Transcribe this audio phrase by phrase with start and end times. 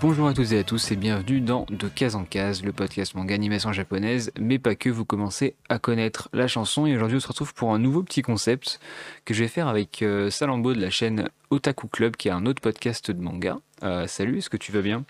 [0.00, 3.16] Bonjour à toutes et à tous et bienvenue dans De Case en Case, le podcast
[3.16, 7.20] manga animation japonaise, mais pas que, vous commencez à connaître la chanson et aujourd'hui on
[7.20, 8.78] se retrouve pour un nouveau petit concept
[9.24, 12.46] que je vais faire avec euh, Salambo de la chaîne Otaku Club qui est un
[12.46, 13.58] autre podcast de manga.
[13.82, 15.04] Euh, salut, est-ce que tu vas bien?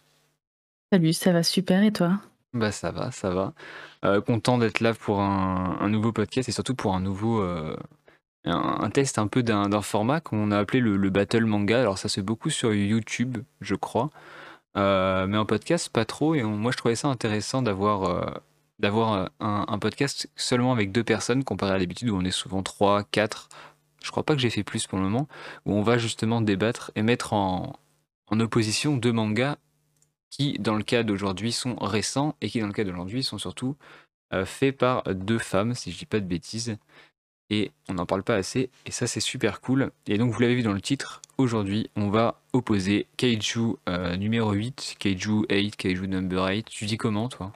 [0.91, 2.21] Salut, ça va super et toi?
[2.55, 3.53] Bah ça va, ça va.
[4.07, 7.43] Euh, content d'être là pour un, un nouveau podcast et surtout pour un nouveau...
[8.47, 11.79] un, test un peu d'un format qu'on a appelé le, le Battle Manga.
[11.79, 14.09] Alors ça se fait beaucoup sur YouTube, je crois.
[14.79, 16.35] Euh, mais en podcast, pas trop.
[16.35, 18.31] Et moi, je trouvais ça intéressant d'avoir euh,
[18.79, 23.03] d'avoir un, podcast seulement avec deux personnes, comparé à l'habitude où on est souvent trois,
[23.03, 23.49] quatre.
[24.03, 25.27] Je crois pas que j'ai fait plus pour le moment,
[25.67, 27.77] où on va justement débattre et mettre en,
[28.29, 29.57] en opposition deux mangas
[30.31, 33.77] qui, dans le cas d'aujourd'hui, sont récents et qui, dans le cas d'aujourd'hui, sont surtout
[34.33, 36.77] euh, faits par deux femmes, si je dis pas de bêtises.
[37.51, 39.91] Et on n'en parle pas assez, et ça c'est super cool.
[40.07, 44.53] Et donc vous l'avez vu dans le titre, aujourd'hui on va opposer Kaiju euh, numéro
[44.53, 46.67] 8, Kaiju 8, Kaiju number 8.
[46.67, 47.53] Tu dis comment toi?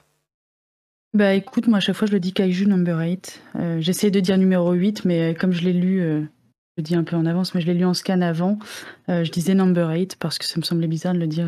[1.13, 3.43] Bah écoute, moi à chaque fois je le dis Kaiju number 8.
[3.55, 6.27] Euh, J'essayais de dire numéro 8, mais euh, comme je l'ai lu, euh, je
[6.77, 8.57] le dis un peu en avance, mais je l'ai lu en scan avant,
[9.07, 11.47] je disais number 8 parce que ça me semblait bizarre de le dire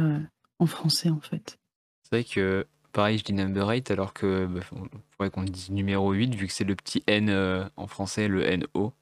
[0.59, 1.57] en français en fait.
[2.03, 5.69] C'est vrai que pareil je dis number 8 alors que bah, on faudrait qu'on dise
[5.69, 8.93] numéro 8 vu que c'est le petit N euh, en français, le NO.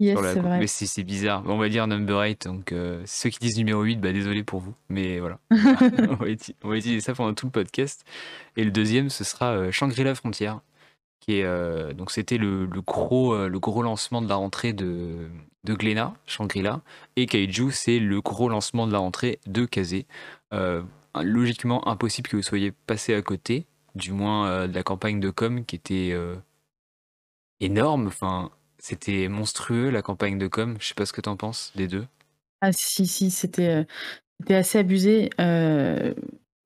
[0.00, 0.58] Yes, c'est vrai.
[0.58, 1.44] Mais c'est bizarre.
[1.46, 4.58] On va dire number 8, donc euh, ceux qui disent numéro 8, bah désolé pour
[4.58, 4.74] vous.
[4.88, 5.38] Mais voilà.
[5.52, 6.26] on, va
[6.64, 8.04] on va utiliser ça pendant tout le podcast.
[8.56, 10.60] Et le deuxième, ce sera euh, Shangri-La Frontière.
[11.20, 15.30] Qui est, donc c'était le, le gros, le gros lancement de la rentrée de,
[15.62, 16.82] de Glénat, Shangri-La.
[17.16, 20.06] Et Kaiju, c'est le gros lancement de la rentrée de Kazé.
[21.22, 25.30] Logiquement, impossible que vous soyez passé à côté, du moins euh, de la campagne de
[25.30, 26.34] com qui était euh,
[27.60, 28.08] énorme.
[28.08, 30.76] Enfin, c'était monstrueux la campagne de com.
[30.80, 32.06] Je sais pas ce que t'en penses des deux.
[32.60, 33.84] Ah si, si, c'était
[34.48, 35.30] euh, assez abusé.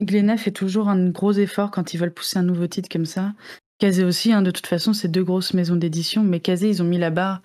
[0.01, 3.35] Glénat fait toujours un gros effort quand ils veulent pousser un nouveau titre comme ça.
[3.79, 6.87] Kazé aussi, hein, de toute façon, c'est deux grosses maisons d'édition, mais Kazé, ils ont
[6.87, 7.43] mis la barre,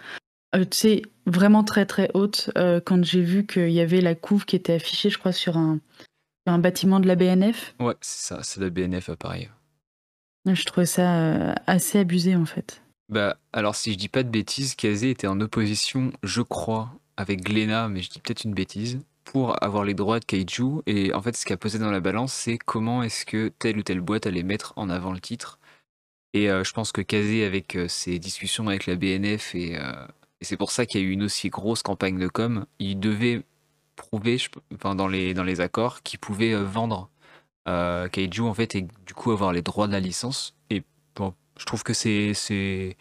[0.55, 0.65] euh,
[1.25, 2.51] vraiment très très haute.
[2.85, 5.79] quand j'ai vu qu'il y avait la couve qui était affichée, je crois, sur un,
[6.45, 9.49] un bâtiment de la BNF, Ouais, c'est ça, c'est la BNF à Paris.
[10.45, 12.81] je trouvais ça euh, assez abusé en fait.
[13.09, 17.43] Bah, alors si je dis pas de bêtises, Kazé était en opposition, je crois, avec
[17.43, 20.81] Glénat, mais je dis peut-être une bêtise, pour avoir les droits de Kaiju.
[20.85, 23.77] Et en fait, ce qui a pesé dans la balance, c'est comment est-ce que telle
[23.77, 25.59] ou telle boîte allait mettre en avant le titre.
[26.33, 29.91] Et euh, je pense que Kazé, avec euh, ses discussions avec la BNF, et, euh,
[30.41, 32.99] et c'est pour ça qu'il y a eu une aussi grosse campagne de com, il
[32.99, 33.43] devait
[33.95, 37.09] prouver, je- enfin, dans les, dans les accords, qu'il pouvait euh, vendre
[37.67, 40.55] euh, Kaiju, en fait, et du coup avoir les droits de la licence.
[40.69, 40.83] Et
[41.15, 42.97] bon, je trouve que c'est, c'est,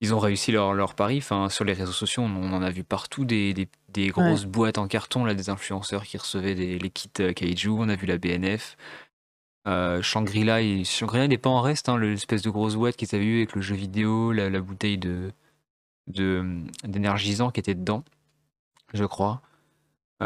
[0.00, 1.18] ils ont réussi leur, leur pari.
[1.18, 4.44] Enfin, sur les réseaux sociaux, on, on en a vu partout des, des, des grosses
[4.46, 7.70] boîtes en carton, là, des influenceurs qui recevaient des, les kits euh, Kaiju.
[7.70, 8.76] On a vu la BNF.
[9.68, 13.24] Euh, Shangri-La, il- Shangri-La n'est pas en reste, hein, l'espèce de grosse boîte qu'ils avaient
[13.24, 15.30] eu avec le jeu vidéo, la, la bouteille de,
[16.08, 16.44] de,
[16.84, 18.02] d'énergisant qui était dedans,
[18.92, 19.40] je crois.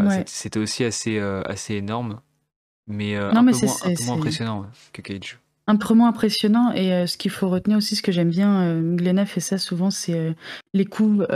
[0.04, 0.24] Ouais.
[0.26, 2.20] c'était- aussi assez, euh, assez énorme,
[2.86, 5.02] mais, euh, Non, un, mais peu c'est- moins, un peu c'est- moins c'est- impressionnant que
[5.02, 5.38] Kaiju.
[5.68, 8.62] Un peu moins impressionnant et euh, ce qu'il faut retenir aussi, ce que j'aime bien,
[8.62, 10.32] euh, Glénat fait ça souvent, c'est euh,
[10.74, 11.26] les coups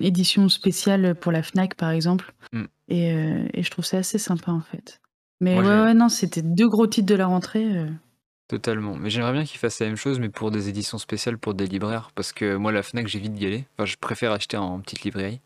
[0.00, 2.32] édition spéciale pour la Fnac par exemple.
[2.52, 2.64] Mm.
[2.88, 3.08] Et,
[3.54, 5.00] et je trouve ça assez sympa en fait.
[5.40, 7.64] Mais Moi, ouais, non, c'était deux gros titres de la rentrée.
[8.48, 8.96] Totalement.
[8.96, 11.66] Mais j'aimerais bien qu'ils fassent la même chose, mais pour des éditions spéciales pour des
[11.66, 12.10] libraires.
[12.14, 13.66] Parce que moi, la Fnac, j'évite d'y aller.
[13.76, 15.40] Enfin, je préfère acheter en petite librairie.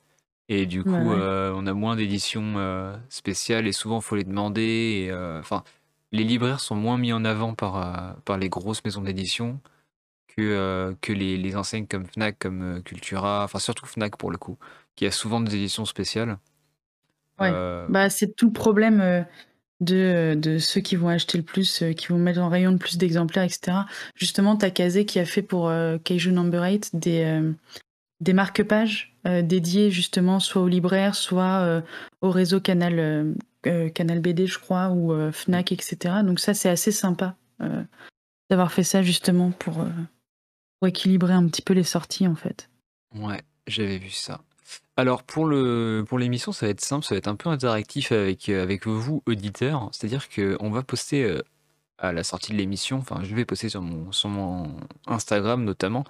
[0.49, 4.17] Et du coup, Ouais, euh, on a moins d'éditions euh, spéciales et souvent, il faut
[4.17, 5.05] les demander.
[5.07, 5.63] Et, euh, enfin,
[6.11, 9.61] les libraires sont moins mis en avant par, par les grosses maisons d'édition
[10.37, 13.45] que, que les, les enseignes comme Fnac, comme Cultura.
[13.45, 14.59] Enfin, surtout Fnac pour le coup,
[14.97, 16.39] qui a souvent des éditions spéciales.
[17.41, 17.51] Ouais.
[17.89, 19.27] Bah, c'est tout le problème
[19.81, 22.99] de, de ceux qui vont acheter le plus, qui vont mettre en rayon le plus
[22.99, 23.79] d'exemplaires, etc.
[24.15, 27.41] Justement, t'as Kazé qui a fait pour euh, Kaiju Number 8 des,
[28.23, 31.81] des marque-pages euh, dédiés justement soit aux libraires, soit euh,
[32.21, 33.35] au réseau Canal,
[33.67, 36.17] euh, Canal BD, je crois, ou Fnac, etc.
[36.25, 37.37] Donc ça, c'est assez sympa
[38.51, 39.85] d'avoir fait ça justement pour,
[40.85, 42.69] équilibrer un petit peu les sorties, en fait.
[43.15, 44.41] Ouais, j'avais vu ça.
[44.97, 48.11] Alors pour le pour l'émission, ça va être simple, ça va être un peu interactif
[48.11, 51.41] avec avec vous auditeurs, c'est-à-dire que on va poster
[52.03, 54.77] à la sortie de l'émission, enfin je vais poster sur mon
[55.07, 56.05] Instagram notamment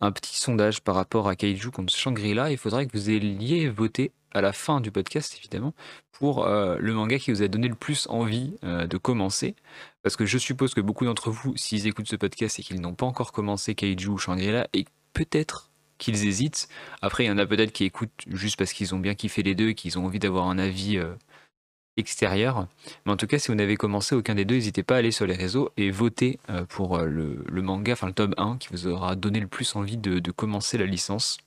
[0.00, 2.50] un petit sondage par rapport à Kaiju contre Shangri-La.
[2.50, 5.74] Il faudrait que vous ayez voté à la fin du podcast évidemment
[6.12, 9.56] pour euh, le manga qui vous a donné le plus envie euh, de commencer,
[10.02, 12.94] parce que je suppose que beaucoup d'entre vous, s'ils écoutent ce podcast et qu'ils n'ont
[12.94, 14.84] pas encore commencé Kaiju ou Shangri-La, et
[15.14, 16.68] peut-être qu'ils hésitent.
[17.00, 19.54] Après, il y en a peut-être qui écoutent juste parce qu'ils ont bien kiffé les
[19.54, 21.14] deux et qu'ils ont envie d'avoir un avis euh,
[21.96, 22.66] extérieur.
[23.04, 25.10] Mais en tout cas, si vous n'avez commencé aucun des deux, n'hésitez pas à aller
[25.10, 28.68] sur les réseaux et voter euh, pour euh, le, manga, enfin le tome 1, qui
[28.70, 31.38] vous aura donné le plus envie de, commencer la licence.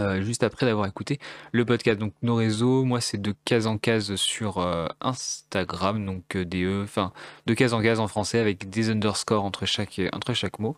[0.00, 1.20] Euh, juste après d'avoir écouté
[1.52, 2.00] le podcast.
[2.00, 4.58] Donc nos réseaux, moi c'est de case en case sur
[5.00, 7.12] Instagram, donc des enfin
[7.46, 10.76] de case en case en français avec des underscores entre chaque, entre chaque mot.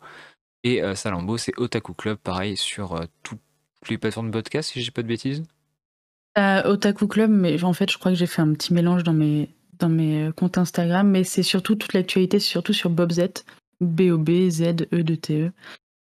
[0.64, 3.40] Et Salambo, c'est Otaku Club, pareil sur toutes
[3.88, 5.44] les plateformes de podcast, si j'ai pas de bêtises.
[6.36, 9.48] Otaku Club, mais en fait, je crois que j'ai fait un petit mélange dans mes,
[9.78, 13.20] dans mes euh, comptes Instagram, mais c'est surtout toute l'actualité, surtout sur Bobz,
[13.80, 15.52] B-O-B-Z-E-D-T-E,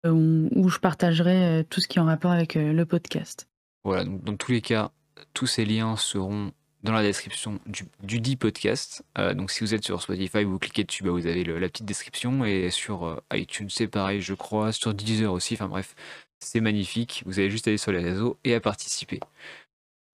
[0.07, 3.49] euh, où, je partagerai euh, tout ce qui est en rapport avec le podcast.
[3.85, 4.91] Voilà, donc dans tous les cas,
[5.35, 6.53] tous ces liens seront
[6.83, 9.03] dans la description du, du dit podcast.
[9.35, 12.45] donc si vous êtes sur Spotify, vous cliquez dessus, bah, vous avez la petite description.
[12.45, 14.71] Et sur iTunes, c'est pareil, je crois.
[14.71, 15.55] Sur Deezer aussi.
[15.55, 15.95] Enfin bref,
[16.41, 17.23] c'est magnifique.
[17.25, 19.21] Vous avez juste à aller sur les réseaux et à participer.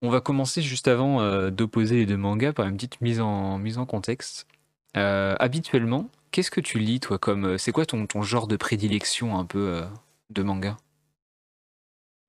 [0.02, 3.58] On va commencer juste avant euh, d'opposer les deux mangas par une petite mise en,
[3.58, 4.46] mise en contexte.
[4.96, 7.44] Euh, habituellement, qu'est-ce que tu lis, toi, comme.
[7.44, 9.82] Euh, c'est quoi ton, ton genre de prédilection un peu
[10.30, 10.78] de manga?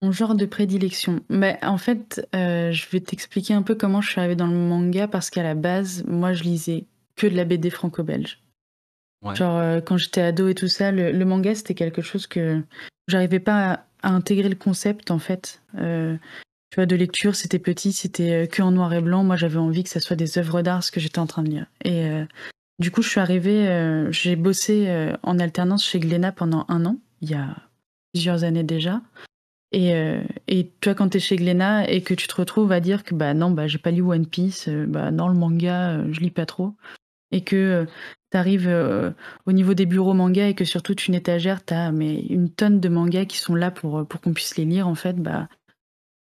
[0.01, 1.21] Mon genre de prédilection.
[1.29, 5.07] Mais en fait, je vais t'expliquer un peu comment je suis arrivée dans le manga
[5.07, 6.85] parce qu'à la base, moi, je lisais
[7.15, 8.39] que de la BD franco-belge.
[9.35, 12.63] Genre, quand j'étais ado et tout ça, le, manga, c'était quelque chose que
[13.07, 15.61] j'arrivais pas à, à, intégrer le concept, en fait.
[16.71, 19.25] Tu vois, de lecture, c'était petit, c'était euh, que en noir et blanc.
[19.25, 21.49] Moi, j'avais envie que ça soit des œuvres d'art, ce que j'étais en train de
[21.49, 21.65] lire.
[21.83, 22.23] Et euh,
[22.79, 26.97] du coup, je suis arrivée, euh, j'ai bossé en alternance chez Glénat pendant un an,
[27.21, 27.57] il y a
[28.13, 29.01] plusieurs années déjà.
[29.73, 29.93] Et,
[30.49, 33.15] et toi, quand tu es chez Glénat et que tu te retrouves à dire que
[33.15, 36.45] bah non, bah j'ai pas lu One Piece, bah non, le manga, je lis pas
[36.45, 36.73] trop,
[37.31, 37.85] et que
[38.31, 38.69] tu arrives
[39.45, 42.89] au niveau des bureaux manga et que sur toute une étagère, tu une tonne de
[42.89, 45.47] mangas qui sont là pour, pour qu'on puisse les lire, en fait, bah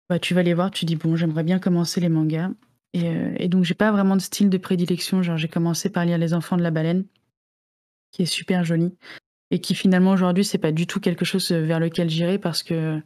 [0.09, 2.51] bah, tu vas les voir, tu dis bon, j'aimerais bien commencer les mangas.
[2.93, 5.21] Et, euh, et donc, j'ai pas vraiment de style de prédilection.
[5.21, 7.05] Genre, j'ai commencé par lire Les Enfants de la Baleine,
[8.11, 8.95] qui est super joli.
[9.51, 12.63] Et qui finalement, aujourd'hui, c'est pas du tout quelque chose euh, vers lequel j'irai parce
[12.63, 13.01] que,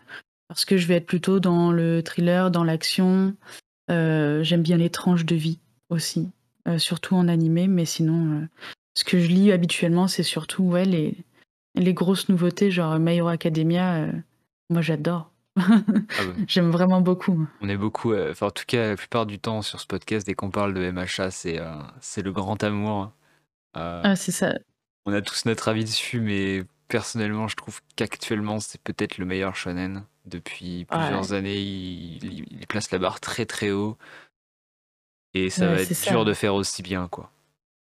[0.47, 3.35] parce que je vais être plutôt dans le thriller, dans l'action.
[3.89, 5.59] Euh, j'aime bien les tranches de vie
[5.89, 6.29] aussi,
[6.77, 7.67] surtout en animé.
[7.67, 8.47] Mais sinon,
[8.95, 11.17] ce que je lis habituellement, c'est surtout ouais, les,
[11.75, 14.07] les grosses nouveautés, genre My Academia.
[14.69, 15.30] moi, j'adore.
[16.19, 17.47] Ah J'aime vraiment beaucoup.
[17.61, 20.25] On est beaucoup, euh, enfin, en tout cas, la plupart du temps sur ce podcast,
[20.27, 23.11] dès qu'on parle de MHA, c'est euh, c'est le grand amour.
[23.77, 24.53] Euh, ah, c'est ça.
[25.05, 29.55] on a tous notre avis dessus, mais personnellement, je trouve qu'actuellement, c'est peut-être le meilleur
[29.55, 30.03] shonen.
[30.25, 33.97] Depuis plusieurs années, il, il- place la barre très très haut.
[35.33, 37.31] Et ça va être dur de faire aussi bien, quoi.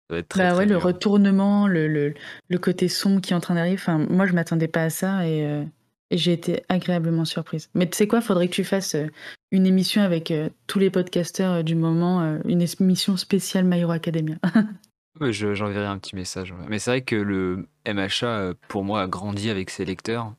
[0.08, 2.14] Ça va être très Bah ouais, le retournement, le, le,
[2.48, 3.76] le côté sombre qui est en train d'arriver.
[3.76, 5.66] Enfin, moi, je m'attendais pas à ça et,
[6.12, 7.70] et j'ai été agréablement surprise.
[7.74, 9.08] Mais tu sais quoi, faudrait que tu fasses euh,
[9.52, 13.92] une émission avec euh, tous les podcasteurs euh, du moment, une émission spéciale My Hero
[13.92, 14.36] Academia.
[15.22, 16.54] J'enverrai un petit message.
[16.68, 20.34] Mais c'est vrai que le MHA, pour moi, a grandi avec ses lecteurs.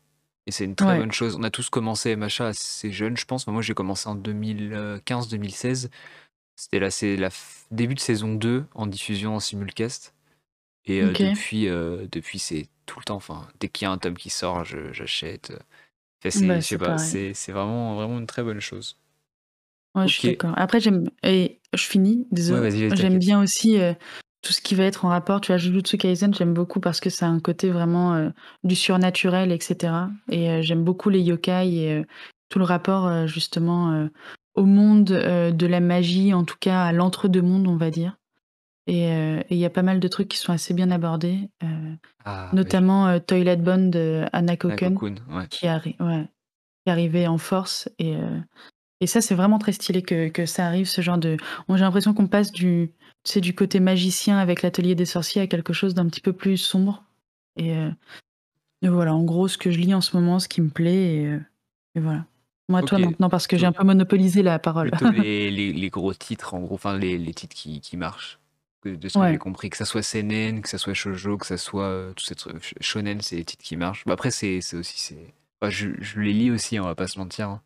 [0.47, 1.37] Et c'est une très bonne chose.
[1.39, 3.47] On a tous commencé MHA assez jeunes, je pense.
[3.47, 5.91] moi, j'ai commencé en 2015-2016.
[6.57, 7.29] C'était là, c'est la
[7.71, 10.15] début de saison 2 en diffusion en simulcast.
[10.87, 13.17] Et depuis, depuis c'est tout le temps.
[13.17, 15.53] Enfin, dès qu'il y a un tome qui sort, j'achète.
[16.23, 18.99] Bah, c'est vraiment, vraiment une très bonne chose.
[19.95, 20.53] Ouais, je suis d'accord.
[20.57, 21.09] Après, j'aime.
[21.23, 22.95] Et je finis, désolé.
[22.95, 23.79] j'aime bien aussi
[24.43, 25.41] tout ce qui va être en rapport.
[25.41, 28.31] Tu vois, Jujutsu Kaisen, j'aime beaucoup parce que ça a un côté vraiment
[28.65, 29.95] du surnaturel, etc.
[30.31, 32.05] Et j'aime beaucoup les yokai et
[32.51, 34.09] tout le rapport, justement,
[34.55, 38.19] au monde de la magie, en tout cas à l'entre-deux-mondes, on va dire.
[38.93, 41.49] Et il y a pas mal de trucs qui sont assez bien abordés,
[42.25, 44.99] ah, notamment Toilet Bond de Anna Koken,
[45.49, 46.27] qui, arri ouais,
[46.85, 47.89] qui arrivait en force.
[48.01, 48.17] Et,
[49.01, 51.37] et ça, c'est vraiment très stylé que, que ça arrive, ce genre de.
[51.69, 52.91] J'ai l'impression qu'on passe du,
[53.37, 57.05] du côté magicien avec l'atelier des sorciers à quelque chose d'un petit peu plus sombre.
[57.57, 57.77] Et,
[58.83, 61.15] voilà, en gros, ce que je lis en ce moment, ce qui me plaît.
[61.15, 61.39] Et,
[61.95, 62.25] et voilà.
[62.69, 64.91] Moi, toi, maintenant, parce que j'ai un peu monopolisé la parole.
[65.17, 68.41] les, les, les, gros titres, en gros, enfin, les, les titres qui, qui marchent
[68.85, 71.59] de ce que j'ai compris, que ça soit seinen, que ça soit shoujo, que ça
[71.59, 72.25] soit euh, tout
[72.81, 74.05] shonen, c'est les titres qui marchent.
[74.07, 75.35] Bah, après, c'est aussi c'est.
[75.69, 77.61] je, je, les lis aussi, on va pas se mentir.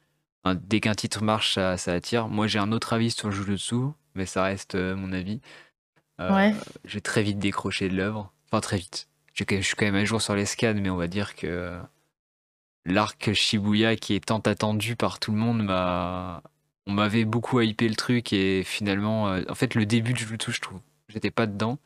[0.44, 0.54] Hein.
[0.54, 2.28] dès qu'un titre marche, ça, ça attire.
[2.28, 3.76] Moi, j'ai un autre avis sur le Jujutsu,
[4.14, 5.40] mais ça reste euh, mon avis.
[6.20, 6.52] Euh,
[6.84, 8.32] j'ai très vite décroché de l'œuvre.
[8.50, 9.08] Enfin, très vite.
[9.34, 11.76] Je suis quand même à jour sur les scans, mais on va dire que
[12.84, 16.42] l'arc Shibuya qui est tant attendu par tout le monde m'a.
[16.86, 20.60] On m'avait beaucoup hypé le truc et finalement, en fait, le début de Jujutsu, je
[20.60, 21.78] trouve j'étais pas dedans.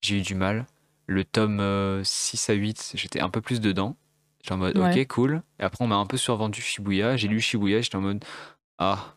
[0.00, 0.66] J'ai eu du mal.
[1.06, 1.58] Le tome
[2.04, 3.96] 6 euh, à 8, j'étais un peu plus dedans.
[4.42, 5.42] J'étais en mode, ok, cool.
[5.60, 7.16] Et après, on m'a un peu survendu Shibuya.
[7.16, 8.24] J'ai lu Shibuya, j'étais en mode,
[8.78, 9.14] ah,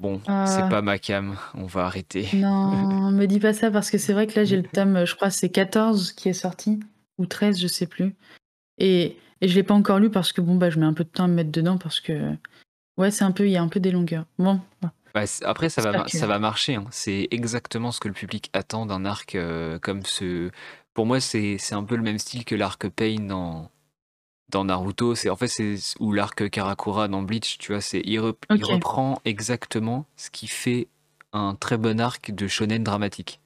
[0.00, 0.66] Bon, c'est Ah.
[0.68, 2.28] pas ma came, on va arrêter.
[2.34, 5.14] Non, me dis pas ça parce que c'est vrai que là j'ai le tome, je
[5.14, 6.80] crois c'est 14 qui est sorti
[7.18, 8.14] ou 13, je sais plus
[8.78, 11.04] et et je l'ai pas encore lu parce que bon, bah, je mets un peu
[11.04, 12.34] de temps à me mettre dedans parce que
[12.96, 14.26] ouais, c'est un peu il y a un peu des longueurs.
[14.38, 14.60] Bon,
[15.14, 16.86] bah après ça va que ça va marcher, hein.
[16.90, 20.50] C'est exactement ce que le public attend d'un arc, heu, comme ce
[20.92, 23.70] pour moi, c'est c'est un peu le même style que l'arc Pain dans
[24.50, 25.14] dans Naruto.
[25.16, 27.80] C'est en fait, c'est ou l'arc Karakura dans Bleach, tu vois?
[27.82, 28.66] C'est il rep il OK.
[28.66, 30.88] reprend exactement ce qui fait
[31.32, 33.40] un très bon arc de shonen dramatique.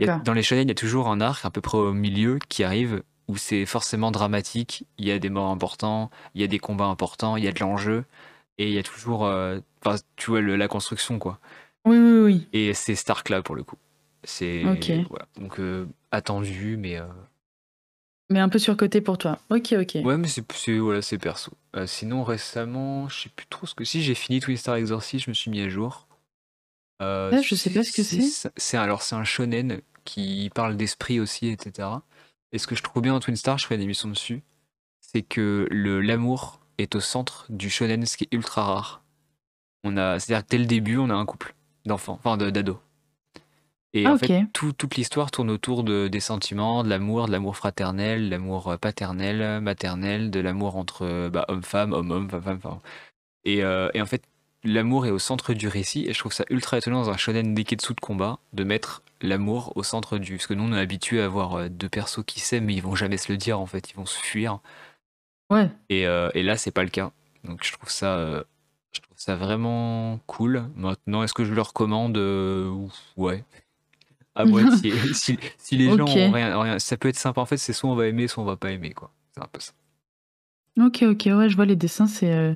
[0.00, 0.20] Il y a D'accord.
[0.24, 2.64] dans les shonen, il y a toujours un arc à peu près au milieu qui
[2.64, 6.58] arrive où c'est forcément dramatique, il y a des morts importants, il y a des
[6.58, 8.04] combats importants, il y a de l'enjeu
[8.60, 11.40] et il y a toujours, heu, enfin, tu vois le la construction, quoi
[11.86, 12.48] Oui, oui, oui.
[12.52, 13.76] et c'est cet arc-là pour le coup.
[14.24, 14.62] C'est
[15.08, 17.06] voilà, donc heu, attendu mais heu
[18.28, 19.38] Mais un peu surcoté pour toi.
[19.50, 19.94] OK, OK.
[20.04, 20.44] Ouais, mais c'est
[20.78, 21.52] voilà, c'est perso.
[21.86, 25.30] Sinon récemment, je sais plus trop ce que si j'ai fini Twin Star Exorcist, je
[25.30, 26.06] me suis mis à jour.
[27.02, 28.20] Heu, Ah, je sais pas ce que c'est
[28.56, 28.76] c'est.
[28.78, 32.02] alors c'est un shonen qui parle d'esprit aussi et cetera
[32.52, 34.42] et ce que je trouve bien dans Twin Star, je ferai une émission dessus,
[35.00, 39.02] c'est que le l'amour est au centre du shonen, ce qui est ultra rare.
[39.84, 41.54] On a c'est-à-dire que dès le début, on a un couple
[41.86, 42.78] d'enfants, enfin de d'ados
[43.92, 44.46] et Ah en fait, OK.
[44.52, 48.70] tout toute l'histoire tourne autour de des sentiments, de l'amour, de l'amour fraternel, de l'amour,
[48.72, 52.80] heu, paternel, maternel, de l'amour entre, heu, bah, homme-femme, homme-homme, femme-femme, enfin
[53.44, 54.22] et en fait,
[54.64, 57.54] l'amour est au centre du récit et je trouve ça ultra étonnant dans un shonen
[57.54, 61.22] neketsu de combat, de mettre l'amour au centre du parce que nous, on est habitués
[61.22, 63.66] à voir, heu, 2 persos qui s'aiment, mais ils vont jamais se le dire en
[63.66, 64.60] fait, ils vont se fuir
[65.50, 65.70] Ouais.
[65.88, 67.10] et heu et là, c'est pas le cas.
[67.44, 68.44] Donc je trouve ça, heu,
[68.92, 70.64] je trouve ça vraiment cool.
[70.76, 72.16] Maintenant, est-ce que je le recommande?
[72.18, 72.70] Heu,
[73.16, 73.44] ouais.
[74.34, 74.92] À moitié.
[75.14, 77.90] Si si les gens ont rien rien ça peut être sympa en fait, c'est soit
[77.90, 79.10] on va aimer, soit on va pas aimer, quoi.
[79.34, 79.72] C'est un peu ça.
[80.78, 82.54] OK, OK, ouais, je vois les dessins, c'est, heu,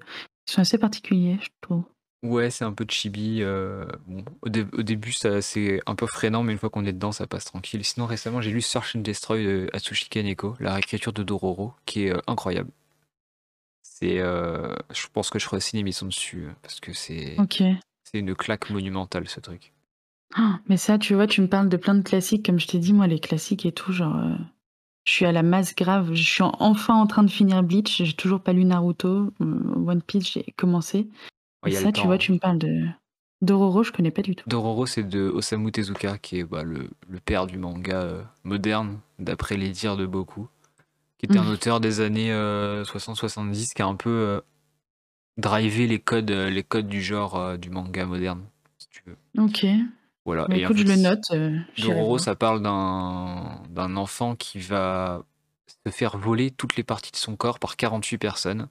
[0.48, 1.82] ils sont assez particuliers, je trouve.
[2.22, 6.06] Ouais, c'est un peu chibi, heu, bon, au dé au début, ça c'est un peu
[6.06, 7.84] freinant, mais une fois qu'on est dedans, ça passe tranquille.
[7.84, 12.04] Sinon, récemment, j'ai lu Search and Destroy de Atsushi Kaneko, la réécriture de Dororo, qui
[12.06, 12.70] est, incroyable.
[14.04, 17.37] C'est, heu, je pense que je ferai aussi une émission dessus, heu, parce que c'est
[18.12, 19.73] une claque monumentale, ce truc.
[20.68, 22.92] Mais ça, tu vois, tu me parles de plein de classiques, comme je t'ai dit,
[22.92, 24.37] moi, les classiques et tout, genre, heu,
[25.06, 26.12] je suis à la masse grave.
[26.12, 30.02] Je suis en enfin en train de finir Bleach, j'ai toujours pas lu Naruto, One
[30.02, 31.08] Piece, j'ai commencé
[31.62, 32.18] Oh, et ça, tu vois, hein.
[32.18, 32.87] tu me parles de
[33.40, 34.46] Dororo, je connais pas du tout.
[34.50, 39.56] Dororo, c'est de Osamu Tezuka, qui est, bah, le le père du manga, moderne, d'après
[39.56, 40.49] les dires de beaucoup,
[41.26, 41.52] qui était un Mmh.
[41.52, 44.43] auteur des années, heu, 60-70, qui a un peu, heu,
[45.37, 48.45] drivé les codes, heu, les codes du genre, heu, du manga moderne,
[48.78, 49.16] si tu veux.
[49.38, 49.66] OK.
[50.25, 51.23] Voilà Bah, et en écoute, fait je le note,
[51.78, 55.23] Dororo, ça parle d'un enfant qui va
[55.87, 58.69] se faire voler toutes les parties de son corps par 48 personnes.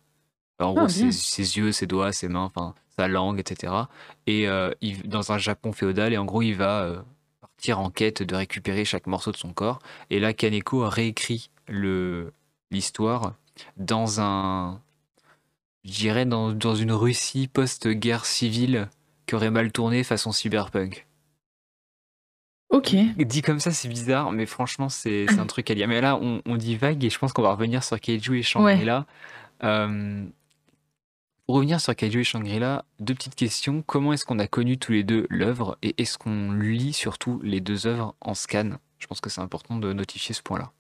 [0.60, 3.89] En gros, Ah ses ses yeux, ses doigts, ses mains, enfin sa langue et cetera
[4.27, 4.48] et
[4.81, 7.03] il dans un Japon féodal et en gros, il va,
[7.41, 9.79] partir en quête de récupérer chaque morceau de son corps
[10.10, 12.33] et là, Kaneko a réécrit le
[12.73, 13.35] l'histoire
[13.77, 14.81] dans un
[15.85, 18.89] je dirais dans dans une Russie post-guerre civile
[19.25, 21.07] qui aurait mal tourné façon cyberpunk.
[22.69, 22.95] OK.
[23.17, 25.87] Dit comme ça, c'est bizarre, mais franchement, c'est un truc à lire.
[25.87, 28.43] Mais là, on on divague et je pense qu'on va revenir sur Kaiju et Ouais.
[28.43, 29.05] Shangri-La.
[31.45, 33.83] Pour revenir sur Kaiju et Shangri-La, 2 petites questions.
[33.85, 37.61] Comment est-ce qu'on a connu tous les 2 l'œuvre et est-ce qu'on lit surtout les
[37.61, 38.77] 2 œuvres en scan?
[38.97, 40.71] Je pense que c'est important de notifier ce point-là.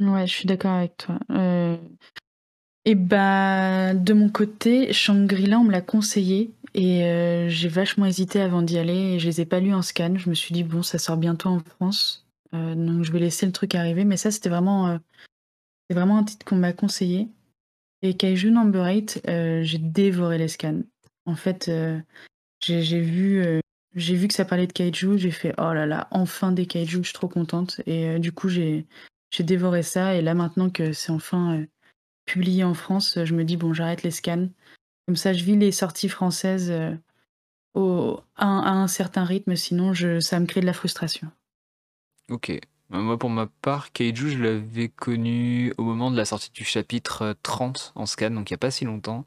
[0.00, 1.18] Ouais, je suis d'accord avec toi.
[1.30, 1.78] Heu
[2.84, 8.40] et bah, de mon côté, Shangri-La, on me l'a conseillé et heu, j'ai vachement hésité
[8.40, 10.14] avant d'y aller et je les ai pas lus en scan.
[10.16, 13.44] Je me suis dit: «Bon, ça sort bientôt en France, heu, donc je vais laisser
[13.46, 14.98] le truc arriver», mais ça, c'était vraiment,
[15.90, 17.28] vraiment un titre qu'on m'a conseillé
[18.02, 20.82] et Kaiju Number 8, heu, j'ai dévoré les scans.
[21.26, 21.70] En fait,
[22.60, 23.60] j'ai vu,
[23.94, 27.08] vu que ça parlait de kaiju, j'ai fait: «Oh là là, enfin des kaiju, je
[27.08, 28.86] suis trop contente» et du coup, j'ai
[29.30, 31.68] j'ai dévoré ça et là, maintenant que c'est enfin, heu,
[32.26, 34.48] publié en France, je me dis: «Bon, j'arrête les scans».
[35.06, 36.72] Comme ça, je vis les sorties françaises,
[37.74, 41.30] au à un à un certain rythme, sinon je ça me crée de la frustration.
[42.30, 42.52] OK.
[42.90, 46.64] Bah, moi, pour ma part, Kaiju, je l'avais connu au moment de la sortie du
[46.64, 49.24] chapitre, heu, 30 en scan, donc il y a pas si longtemps.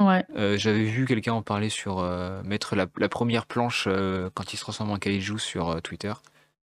[0.00, 0.24] Ouais.
[0.58, 2.02] J'avais vu quelqu'un en parler sur,
[2.44, 3.88] mettre la la 1re planche,
[4.34, 6.12] quand il se transforme en Kaiju sur, Twitter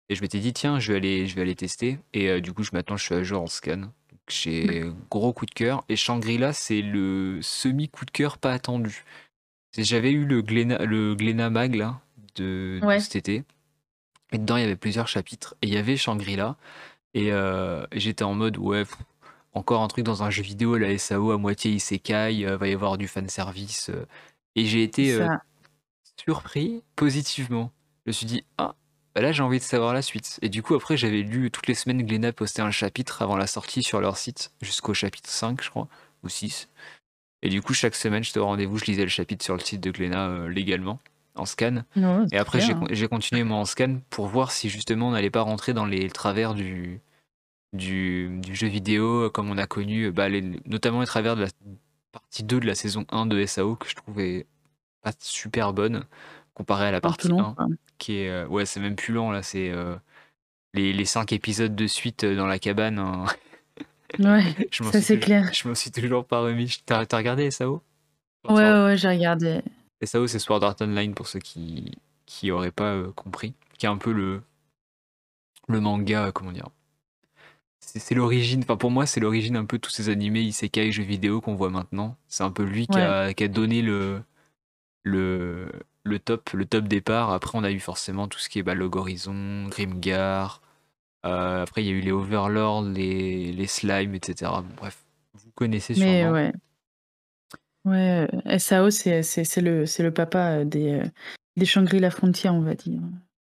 [0.08, 2.52] et je m'étais dit: «Tiens, je vais aller je vais aller tester» et heu, du
[2.52, 3.76] coup, je maintenant, je suis à jour en scan.
[3.78, 3.90] Donc
[4.28, 5.84] j'ai gros coup de cœur.
[5.88, 9.04] Et Shangri-La, c'est le semi coup de cœur pas attendu.
[9.76, 11.14] J'avais eu le Glénat le
[11.50, 12.00] Mag là,
[12.36, 13.44] de cet été.
[14.32, 15.54] Et dedans, il y avait plusieurs chapitres.
[15.62, 16.56] Et il y avait Shangri-La.
[17.14, 18.84] Et heu, j'étais en mode: «Ouais,
[19.54, 22.74] encore un truc dans un jeu vidéo la SAO à moitié isekai, heu, va y
[22.74, 24.06] avoir du fanservice, heu»
[24.56, 25.18] et j'ai été,
[26.20, 27.72] surpris positivement.
[28.06, 28.74] Je me suis dit: «Ah,
[29.16, 31.66] bah là j'ai envie de savoir la suite» et du coup après j'avais lu toutes
[31.66, 35.62] les semaines Glénat postait un chapitre avant la sortie sur leur site, jusqu'au chapitre 5
[35.62, 35.88] je crois,
[36.22, 36.68] ou 6
[37.42, 39.80] et du coup chaque semaine j'étais au rendez-vous, je lisais le chapitre sur le site
[39.80, 40.98] de Glénat, euh, légalement,
[41.34, 41.84] en scan.
[42.32, 45.72] Et après j'ai continué moi en scan pour voir si justement on n'allait pas rentrer
[45.72, 47.00] dans les travers du
[47.72, 51.48] du du jeu vidéo comme on a connu, bah, les notamment les travers de la
[52.12, 54.46] partie 2 de la saison 1 de SAO que je trouvais
[55.02, 56.04] pas super bonne
[56.56, 57.54] comparé à la partie 1
[57.98, 59.94] qui est euh, ouais c'est même plus long là c'est euh,
[60.72, 63.26] les, les 5 épisodes de suite euh, dans la cabane hein.
[64.18, 64.42] ouais
[64.92, 65.52] ça c'est clair.
[65.52, 66.78] je m'en suis toujours pas remis.
[66.86, 67.82] T'as as regardé SAO?
[68.48, 69.60] Ouais ouais, ouais j'ai regardé.
[70.02, 71.92] SAO c'est Sword Art Online pour ceux qui
[72.24, 74.42] qui auraient pas compris qui est un peu le
[75.68, 76.70] le manga comment dire
[77.98, 81.04] c'est l'origine, enfin pour moi c'est l'origine un peu de tous ces animés isekai jeux
[81.04, 82.16] vidéo qu'on voit maintenant.
[82.26, 84.22] C'est un peu lui qui, a, qui, a, donné le,
[85.04, 85.70] le,
[86.06, 87.32] le top, le top départ.
[87.32, 90.62] Après, on a eu forcément tout ce qui est bah, Log Horizon, Grimgar.
[91.26, 94.52] Euh, après, il y a eu les Overlords, les, les Slimes, etc.
[94.76, 96.10] bref, vous connaissez sûrement.
[96.10, 96.52] Mais ouais.
[97.84, 99.20] Ouais, euh, SAO, c'est
[99.60, 101.04] le, le papa des, euh,
[101.56, 103.00] des Shangri-La Frontier, on va dire.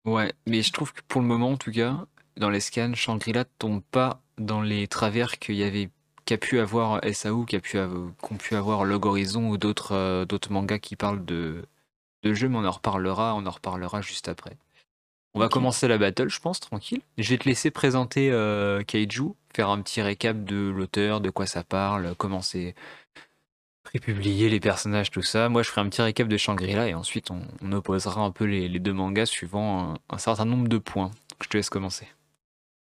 [0.05, 2.05] Ouais, mais je trouve que pour le moment, en tout cas,
[2.37, 5.89] dans les scans, Shangri-La tombe pas dans les travers qu'il y avait
[6.25, 7.77] qu'a pu avoir SAO, qu'a pu,
[8.21, 11.65] qu'ont pu avoir Log Horizon ou d'autres d'autres mangas qui parlent de,
[12.23, 14.57] de jeux, mais on en reparlera, on en reparlera juste après.
[15.35, 17.01] On va commencer la battle, je pense, tranquille.
[17.17, 21.47] Je vais te laisser présenter euh, Kaiju, faire un petit récap de l'auteur, de quoi
[21.47, 22.75] ça parle, comment c'est
[23.83, 25.49] prépublié, les personnages, tout ça.
[25.49, 28.69] Moi, je ferai un petit récap de Shangri-La et ensuite on, opposera un peu les,
[28.79, 31.11] deux mangas suivant un, certain nombre de points.
[31.41, 32.07] Je te laisse commencer.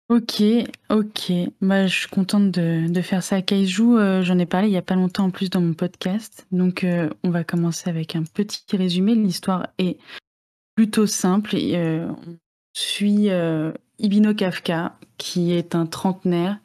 [0.09, 0.43] Ok,
[0.88, 1.33] ok.
[1.61, 3.43] Bah, je suis contente de, faire ça.
[3.43, 6.47] Kaiju, euh, j'en ai parlé il y a pas longtemps en plus dans mon podcast.
[6.51, 9.14] Donc, euh, on va commencer avec un petit résumé.
[9.14, 9.99] L'histoire est
[10.77, 11.57] plutôt simple.
[11.57, 12.38] Euh, on
[12.73, 13.29] suit
[13.99, 16.59] Ibino Kafka, qui est un trentenaire,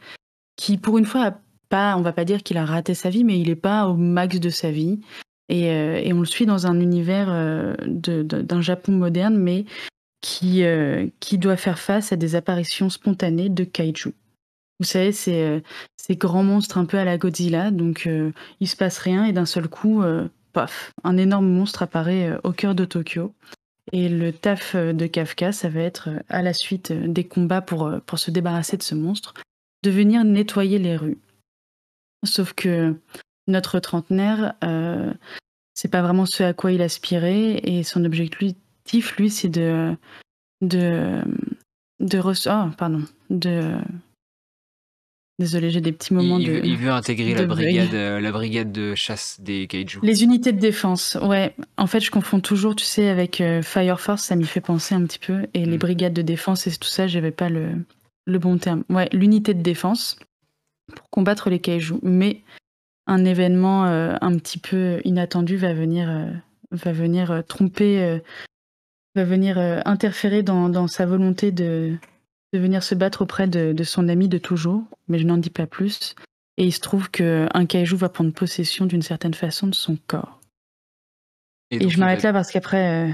[0.55, 3.25] qui pour une fois a pas, on va pas dire qu'il a raté sa vie,
[3.25, 5.01] mais il n'est pas au max de sa vie.
[5.49, 7.27] Et, et on le suit dans un univers
[7.85, 9.65] d'un Japon moderne, mais
[10.23, 14.13] qui, euh, qui doit faire face à des apparitions spontanées de kaiju.
[14.79, 15.59] Vous savez, c'est euh,
[15.97, 18.31] ces grands monstres un peu à la Godzilla, donc euh,
[18.61, 20.01] il se passe rien et d'un seul coup,
[20.53, 23.35] paf, un énorme monstre apparaît au cœur de Tokyo.
[23.91, 28.17] Et le taf de Kafka, ça va être, à la suite des combats pour, pour
[28.17, 29.33] se débarrasser de ce monstre,
[29.83, 31.17] de venir nettoyer les rues.
[32.25, 32.95] Sauf que
[33.47, 34.55] notre trentenaire,
[35.73, 38.53] c'est pas vraiment ce à quoi il aspirait et son objectif,
[39.17, 39.95] lui, c'est de.
[40.61, 41.21] de.
[41.99, 42.19] de.
[42.19, 43.03] Oh, pardon.
[43.29, 43.77] De.
[45.39, 46.61] Désolé, j'ai des petits moments il, de.
[46.63, 49.99] Il veut intégrer la, brigade, euh, la brigade de chasse des kaiju.
[50.03, 51.55] Les unités de défense, ouais.
[51.77, 54.93] En fait, je confonds toujours, tu sais, avec euh, Fire Force, ça m'y fait penser
[54.93, 55.47] un petit peu.
[55.55, 55.79] Et les mm.
[55.79, 57.71] brigades de défense et tout ça, j'avais pas le,
[58.25, 58.83] le bon terme.
[58.89, 60.19] Ouais, l'unité de défense
[60.95, 61.95] pour combattre les kaiju.
[62.03, 62.41] Mais
[63.07, 66.31] un événement euh, un petit peu inattendu va venir,
[66.71, 68.21] va venir tromper
[69.15, 71.95] va venir euh, interférer dans, sa volonté de,
[72.53, 75.67] de, venir se battre auprès de, son ami de toujours, mais je n'en dis pas
[75.67, 76.15] plus.
[76.57, 80.39] Et il se trouve qu'un kaiju va prendre possession d'une certaine façon de son corps.
[81.71, 83.09] Et, je m'arrête là parce qu'après.
[83.09, 83.11] Euh,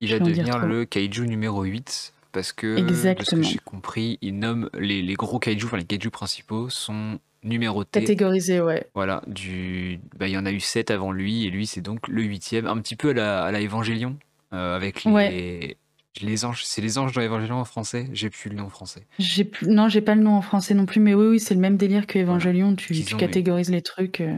[0.00, 3.38] il va devenir le kaiju numéro 8 parce que, Exactement.
[3.38, 6.68] de ce que j'ai compris, il nomme les, les, gros kaiju, enfin les kaiju principaux
[6.68, 8.00] sont numérotés.
[8.00, 8.88] Catégorisés, ouais.
[8.94, 10.00] Voilà, du...
[10.16, 12.66] Bah, il y en a eu 7 avant lui, et lui c'est donc le huitième,
[12.66, 14.16] un petit peu à la, à la Évangélion,
[14.52, 15.76] euh, avec les,
[16.20, 16.64] les anges.
[16.64, 18.08] C'est les anges dans l'Évangélion en français?
[18.12, 19.06] J'ai plus le nom en français.
[19.18, 19.68] J'ai plus...
[19.68, 21.76] Non, j'ai pas le nom en français non plus, mais oui, oui, c'est le même
[21.76, 22.74] délire que Évangélion.
[22.74, 24.20] Tu, tu catégorises les trucs.
[24.20, 24.36] Euh.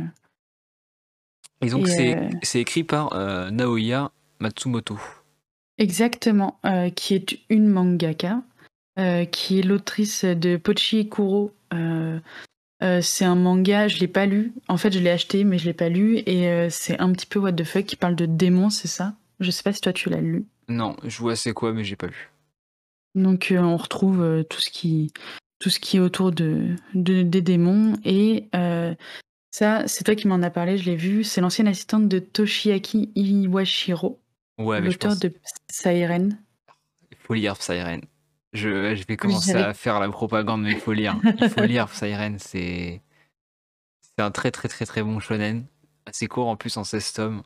[1.63, 3.15] Et donc, euh, c'est écrit par
[3.53, 4.99] Naoya Matsumoto.
[5.79, 6.61] Exactement,
[6.97, 8.43] qui est une mangaka,
[9.31, 11.55] qui est l'autrice de Pochi Kuro.
[13.01, 14.53] c'est un manga, je l'ai pas lu.
[14.69, 16.19] En fait, je l'ai acheté, mais je l'ai pas lu.
[16.27, 19.15] Et c'est un petit peu what the fuck qui parle de démons, c'est ça?
[19.43, 20.47] Je sais pas si toi tu l'as lu.
[20.69, 22.31] Non, je vois c'est quoi, mais j'ai pas lu.
[23.15, 25.13] Donc euh, on retrouve euh, tout ce qui
[25.59, 28.95] tout ce qui est autour de, des démons et euh,
[29.51, 31.25] ça c'est toi qui m'en as parlé, je l'ai vu.
[31.25, 34.21] C'est l'ancienne assistante de Toshiaki Iwashiro,
[34.59, 35.33] ouais, l'auteur de
[35.71, 36.39] Siren.
[37.11, 38.01] Il faut lire Siren.
[38.55, 41.17] Je, je vais commencer à faire la propagande, mais il faut lire.
[41.41, 43.01] Il faut lire Siren, c'est
[44.03, 45.67] c'est un très très très très bon shonen,
[46.07, 47.43] assez court en plus en 16 tomes.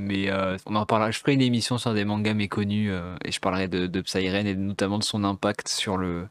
[0.00, 1.10] Mais euh, on en parlera.
[1.10, 4.46] Je ferai une émission sur des mangas méconnus euh, et je parlerai de, de Psyren
[4.46, 6.26] et notamment de son impact sur le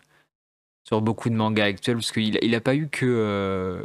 [0.84, 3.84] sur beaucoup de mangas actuels parce qu'il il a pas eu que euh,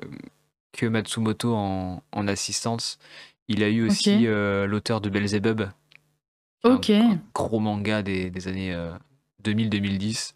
[0.72, 2.98] que Matsumoto en, en, assistance.
[3.46, 5.68] Il a eu aussi l'auteur de Belzebub
[6.64, 6.88] Ok.
[6.88, 8.74] Un, gros manga des, années
[9.44, 10.32] 2000-2010.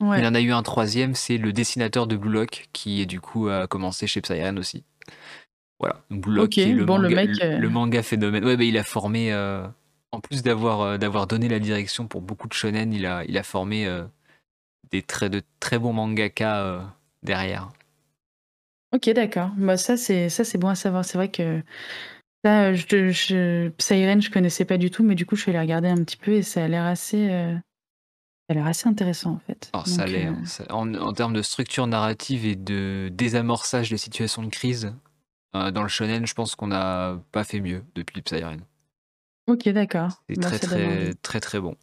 [0.00, 0.20] Ouais.
[0.20, 3.48] Il en a eu un troisième, c'est le dessinateur de Blue Lock, qui du coup
[3.48, 4.84] a commencé chez Psyren aussi.
[5.80, 6.16] Voilà, le,
[6.84, 8.44] bon, manga, le, mec, le, manga phénomène.
[8.44, 9.34] Ouais, bah, il a formé,
[10.12, 13.42] en plus d'avoir d'avoir donné la direction pour beaucoup de shonen, il a, il a
[13.42, 13.88] formé
[14.90, 17.70] des très, de très bons mangaka derrière.
[18.94, 19.50] Ok, d'accord.
[19.56, 21.04] Bah, ça, c'est ça, c'est bon à savoir.
[21.04, 21.62] C'est vrai que
[22.44, 25.60] ça, je, je, Psyren, je connaissais pas du tout, mais du coup, je suis allée
[25.60, 29.32] regarder un petit peu et ça a l'air assez, euh, ça a l'air assez intéressant
[29.32, 29.70] en fait.
[29.72, 33.98] Alors, ça a l'air, euh, en, en termes de structure narrative et de désamorçage des
[33.98, 34.94] situations de crise,
[35.54, 38.60] euh, dans le shonen, je pense qu'on n'a pas fait mieux depuis Psyren.
[39.46, 40.22] Ok, d'accord.
[40.28, 41.76] C'est Bah, très, très, très, très bon.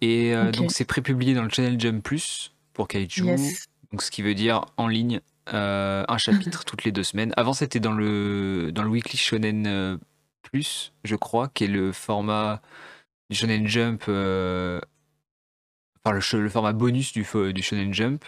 [0.00, 3.24] Et euh, donc, c'est prépublié dans le Channel Jump Plus pour Kaiju.
[3.26, 3.66] Yes.
[3.92, 5.20] Donc, ce qui veut dire en ligne
[5.52, 7.32] euh, un chapitre toutes les deux semaines.
[7.36, 9.98] Avant, c'était dans le, dans le Weekly Shonen
[10.42, 12.62] Plus, je crois, qui est le format
[13.30, 14.80] du Shonen Jump, euh,
[16.04, 18.24] enfin le, le format bonus du, du Shonen Jump.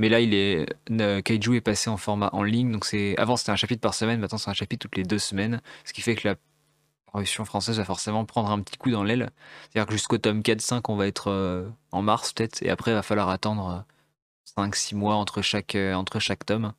[0.00, 2.72] Mais là, il est, euh, Kaiju est passé en format en ligne.
[2.72, 4.18] Donc, c'est avant, c'était un chapitre par semaine.
[4.18, 5.60] Maintenant, c'est un chapitre toutes les deux semaines.
[5.84, 6.36] Ce qui fait que la
[7.12, 9.30] parution française va forcément prendre un petit coup dans l'aile.
[9.70, 12.62] C'est-à-dire que jusqu'au tome 4-5, on va être euh, en mars peut-être.
[12.62, 13.84] Et après, il va falloir attendre
[14.58, 16.72] 5-6 mois entre chaque, euh, entre chaque tome.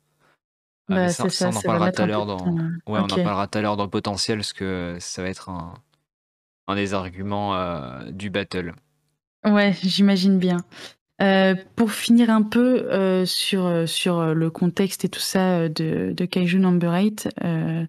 [0.90, 2.44] Euh, Bah, ça, on en parlera tout à l'heure dans.
[2.44, 5.48] Ouais, on en parlera tout à l'heure dans le potentiel, parce que ça va être
[5.48, 5.74] un,
[6.66, 8.74] un des arguments euh, du battle.
[9.44, 10.58] Ouais, j'imagine bien.
[11.22, 16.14] Euh, pour finir un peu euh, sur, euh, sur le contexte et tout ça de,
[16.24, 17.86] Kaiju Number 8, euh,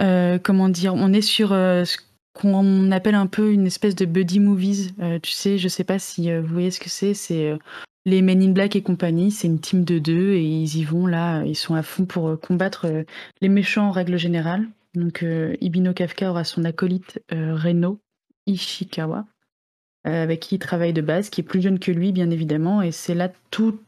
[0.00, 1.96] euh, comment dire, on est sur ce
[2.32, 4.94] qu'on appelle un peu une espèce de buddy movies.
[5.22, 7.12] Tu sais, je sais pas si vous voyez ce que c'est.
[7.12, 7.58] C'est
[8.06, 9.30] les Men in Black et compagnie.
[9.30, 11.42] C'est une team de deux et ils y vont là.
[11.44, 12.86] Ils sont à fond pour combattre
[13.42, 14.66] les méchants en règle générale.
[14.94, 15.24] Donc
[15.60, 17.98] Ibino Kafka aura son acolyte Reno
[18.46, 19.26] Ishikawa
[20.04, 22.80] avec qui il travaille de base, qui est plus jeune que lui, bien évidemment.
[22.80, 23.78] Et c'est là tout,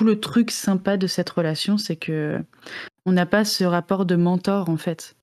[0.00, 2.38] le truc sympa de cette relation, c'est que
[3.06, 5.16] on n'a pas ce rapport de mentor, en fait,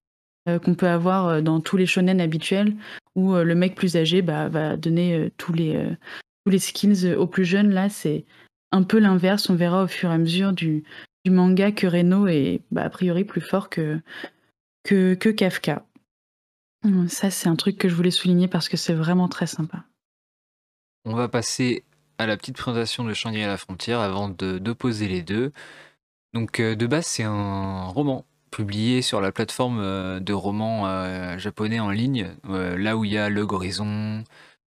[0.49, 2.75] euh, qu'on peut avoir euh, dans tous les shonen habituels,
[3.17, 5.89] où euh, le mec plus âgé bah, va donner euh, tous, les, euh,
[6.45, 7.71] tous les skills aux plus jeunes.
[7.71, 8.25] Là, c'est
[8.71, 9.49] un peu l'inverse.
[9.49, 10.83] On verra au fur et à mesure du,
[11.27, 13.99] manga que Reno est bah, a priori plus fort que,
[14.83, 15.83] que, que Kafka.
[17.09, 19.83] Ça, c'est un truc que je voulais souligner parce que c'est vraiment très sympa.
[21.09, 21.85] On va passer
[22.17, 25.53] à la petite présentation de Shangri à la frontière avant de d'opposer les deux.
[26.33, 31.37] Donc euh, de base c'est un roman publié sur la plateforme euh, de romans euh,
[31.37, 34.25] japonais en ligne, là où il y a le Horizon,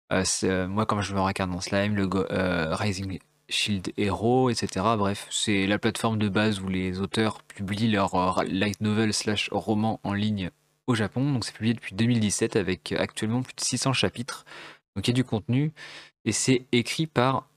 [0.10, 4.86] moi comme je me regarde dans Slime, Rising Shield Hero, etc.
[4.98, 10.00] Bref, c'est la plateforme de base où les auteurs publient leurs light novel slash romans
[10.06, 10.52] en ligne
[10.88, 11.34] au Japon.
[11.34, 14.46] Donc c'est publié depuis 2017 avec actuellement plus de 600 chapitres.
[14.96, 15.72] Donc il y a du contenu
[16.30, 17.48] et c'est écrit par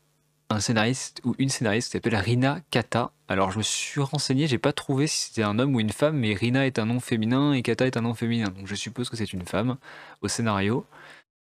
[0.49, 3.13] un scénariste ou une scénariste qui s'appelle Rina Kata.
[3.29, 6.17] Alors je me suis renseigné, j'ai pas trouvé si c'était un homme ou une femme,
[6.17, 8.49] mais Rina est un nom féminin et Kata est un nom féminin.
[8.49, 9.77] Donc je suppose que c'est une femme
[10.23, 10.87] au scénario.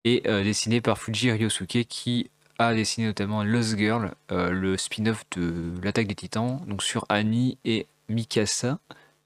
[0.07, 5.23] Et euh, dessiné par Fuji Ryosuke qui a dessiné notamment Lost Girl, euh, le spin-off
[5.37, 8.79] de l'attaque des titans, donc sur Annie et Mikasa,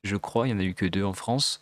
[0.02, 1.60] je crois, il y en a eu que deux en France.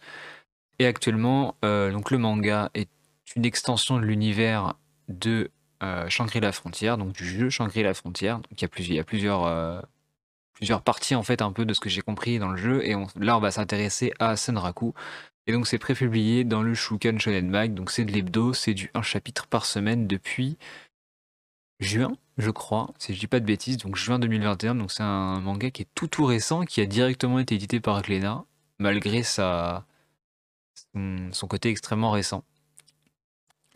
[0.78, 2.88] Et actuellement, euh, donc le manga est
[3.36, 4.72] une extension de l'univers
[5.08, 5.50] de
[5.82, 8.36] euh, Shangri-La Frontière, donc du jeu Shangri-La Frontière.
[8.38, 8.62] Donc il
[8.92, 9.80] y a, plusieurs, euh,
[10.52, 12.94] plusieurs parties en fait un peu de ce que j'ai compris dans le jeu et
[13.16, 14.94] là on va s'intéresser à Senraku.
[15.46, 18.90] Et donc c'est prépublié dans le Shukan Shonen Mag, donc c'est de l'hebdo, c'est du
[18.94, 20.58] un chapitre par semaine depuis
[21.80, 25.40] juin, je crois, si je dis pas de bêtises, donc juin 2021, donc c'est un
[25.40, 28.44] manga qui est tout tout récent, qui a directement été édité par Glénat,
[28.78, 29.86] malgré sa,
[30.94, 32.44] son côté extrêmement récent.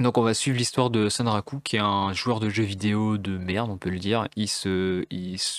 [0.01, 3.39] Donc on va suivre l'histoire de Sanraku, qui est un joueur de jeux vidéo de
[3.39, 4.27] merde, on peut le dire.
[4.35, 5.05] Il se,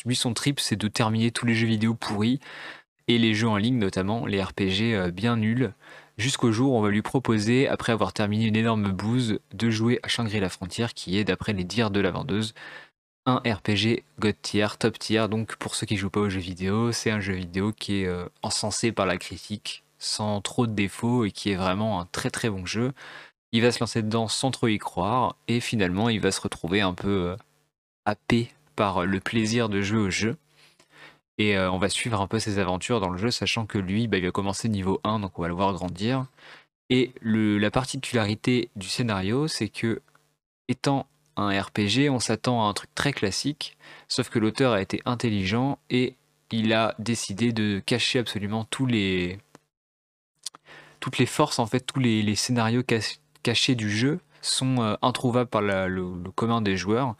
[0.05, 2.39] lui, son trip, c'est de terminer tous les jeux vidéo pourris,
[3.07, 5.73] et les jeux en ligne notamment, les RPG euh, bien nuls,
[6.17, 9.99] jusqu'au jour où on va lui proposer, après avoir terminé une énorme bouse, de jouer
[10.03, 12.53] à Shangri-La Frontière, qui est, d'après les dires de la vendeuse,
[13.25, 15.27] un RPG God tier, top tier.
[15.29, 18.07] Donc pour ceux qui jouent pas aux jeux vidéo, c'est un jeu vidéo qui est
[18.07, 22.29] euh, encensé par la critique, sans trop de défauts, et qui est vraiment un très
[22.29, 22.93] très bon jeu.
[23.51, 26.81] Il va se lancer dedans sans trop y croire, et finalement il va se retrouver
[26.81, 27.37] un peu euh,
[28.05, 30.37] happé par le plaisir de jouer au jeu.
[31.37, 34.07] Et euh, on va suivre un peu ses aventures dans le jeu, sachant que lui,
[34.07, 36.25] bah, il va commencer niveau 1, donc on va le voir grandir.
[36.89, 40.01] Et la particularité du scénario, c'est que,
[40.67, 43.77] étant un RPG, on s'attend à un truc très classique,
[44.07, 46.15] sauf que l'auteur a été intelligent et
[46.51, 49.39] il a décidé de cacher absolument tous les,
[50.99, 52.83] toutes les forces, en fait, tous les, scénarios
[53.45, 57.15] cachés du jeu sont introuvables par le, le, commun des joueurs.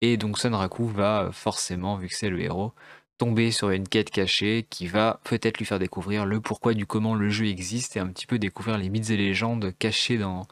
[0.00, 2.72] Et donc Sonraku va forcément, vu que c'est le héros,
[3.18, 7.14] tomber sur une quête cachée qui va peut-être lui faire découvrir le pourquoi du comment
[7.14, 10.46] le jeu existe et un petit peu découvrir les mythes et légendes cachés dans,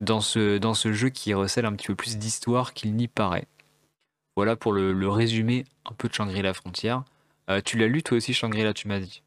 [0.00, 3.46] dans, ce, dans ce jeu qui recèle un petit peu plus d'histoire qu'il n'y paraît.
[4.36, 7.04] Voilà pour le, résumé un peu de Shangri-La Frontière.
[7.50, 9.22] Euh, tu l'as lu toi aussi Shangri-La, tu m'as dit?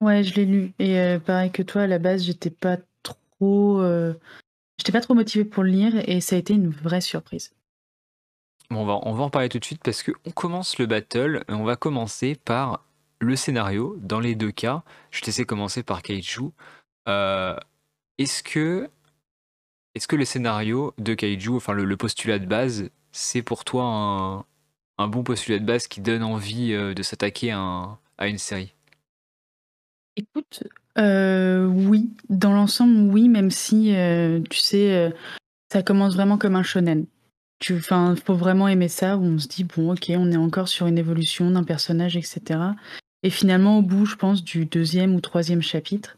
[0.00, 0.72] Ouais, je l'ai lu.
[0.78, 3.80] Et euh, pareil que toi, à la base, j'étais pas trop.
[3.80, 4.12] Euh,
[4.78, 7.52] j'étais pas trop motivée pour le lire et ça a été une vraie surprise.
[8.70, 11.44] Bon, on, va, on va en parler tout de suite parce qu'on commence le battle.
[11.48, 12.84] Et on va commencer par
[13.20, 13.96] le scénario.
[14.00, 16.50] Dans les deux cas, je te laisser commencer par Kaiju.
[17.06, 18.90] est-ce que,
[19.94, 24.46] est-ce que le scénario de Kaiju, enfin le postulat de base, c'est pour toi
[24.98, 28.74] un, bon postulat de base qui donne envie euh, de s'attaquer à, une série?
[30.16, 30.64] Écoute,
[30.98, 35.12] euh, oui, dans l'ensemble, oui, même si, euh, tu sais,
[35.72, 37.06] ça commence vraiment comme un shonen.
[37.68, 40.86] Il faut vraiment aimer ça, où on se dit, bon, ok, on est encore sur
[40.86, 42.60] une évolution d'un personnage, etc.
[43.22, 46.16] Et finalement, au bout, je pense, du deuxième ou troisième chapitre,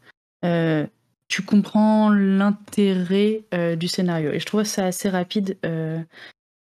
[1.27, 3.43] tu comprends l'intérêt
[3.77, 4.31] du scénario.
[4.31, 5.57] Et je trouve ça assez rapide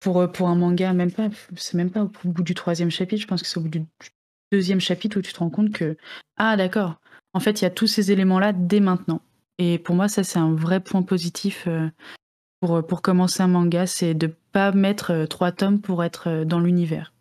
[0.03, 3.21] pour, euh, pour un manga, même pas, c'est même pas au bout du troisième chapitre,
[3.21, 3.85] je pense que c'est au bout du
[4.51, 5.97] deuxième chapitre où tu te rends compte que,
[6.37, 6.99] ah d'accord,
[7.33, 9.21] en fait, il y a tous ces éléments-là dès maintenant.
[9.57, 11.89] Et pour moi, ça, c'est un vrai point positif euh,
[12.59, 16.59] pour, euh, pour commencer un manga, c'est de pas mettre trois tomes pour être dans
[16.59, 17.13] l'univers.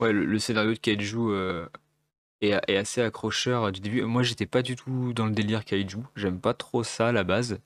[0.00, 1.32] Ouais, le, scénario de Kaiju
[2.40, 4.02] est, est, assez accrocheur du début.
[4.02, 7.22] Moi, j'étais pas du tout dans le délire Kaiju, j'aime pas trop ça à la
[7.22, 7.60] base.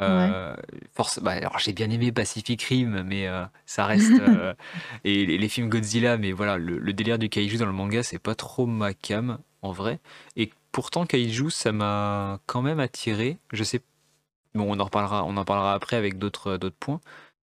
[0.00, 0.56] Euh,
[0.92, 4.54] force, bah, alors j'ai bien aimé Pacific Rim, mais euh, ça reste euh,
[5.04, 8.34] et les, films Godzilla, mais voilà, le, délire du kaiju dans le manga, c'est pas
[8.34, 10.00] trop ma cam en vrai.
[10.36, 13.38] Et pourtant kaiju, ça m'a quand même attiré.
[13.52, 13.80] Je sais,
[14.54, 17.00] bon, on en reparlera, on en parlera après avec d'autres d'autres points.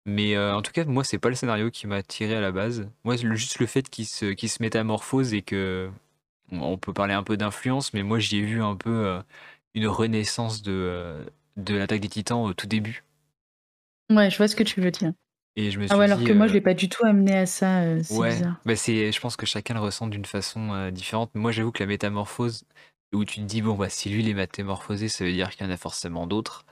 [0.09, 2.88] Mais en tout cas, moi, c'est pas le scénario qui m'a attiré à la base.
[3.02, 5.90] Moi, juste le fait qu'il se, se métamorphose et que
[6.52, 9.20] on peut parler un peu d'influence, mais moi, j'y ai vu un peu
[9.74, 11.26] une renaissance de
[11.57, 13.02] de l'attaque des titans au tout début.
[14.11, 15.12] Ouais, je vois ce que tu veux dire.
[15.57, 17.35] Et je me ah ouais, alors que moi, je euh, l'ai pas du tout amené
[17.35, 17.81] à ça.
[17.81, 18.61] Euh, c'est ouais, bizarre.
[18.66, 21.31] Bah je pense que chacun le ressent d'une façon euh, différente.
[21.35, 22.64] Moi, j'avoue que la métamorphose,
[23.12, 25.66] où tu te dis, bon, bah, si lui, il est métamorphosé, ça veut dire qu'il
[25.66, 26.64] y en a forcément d'autres.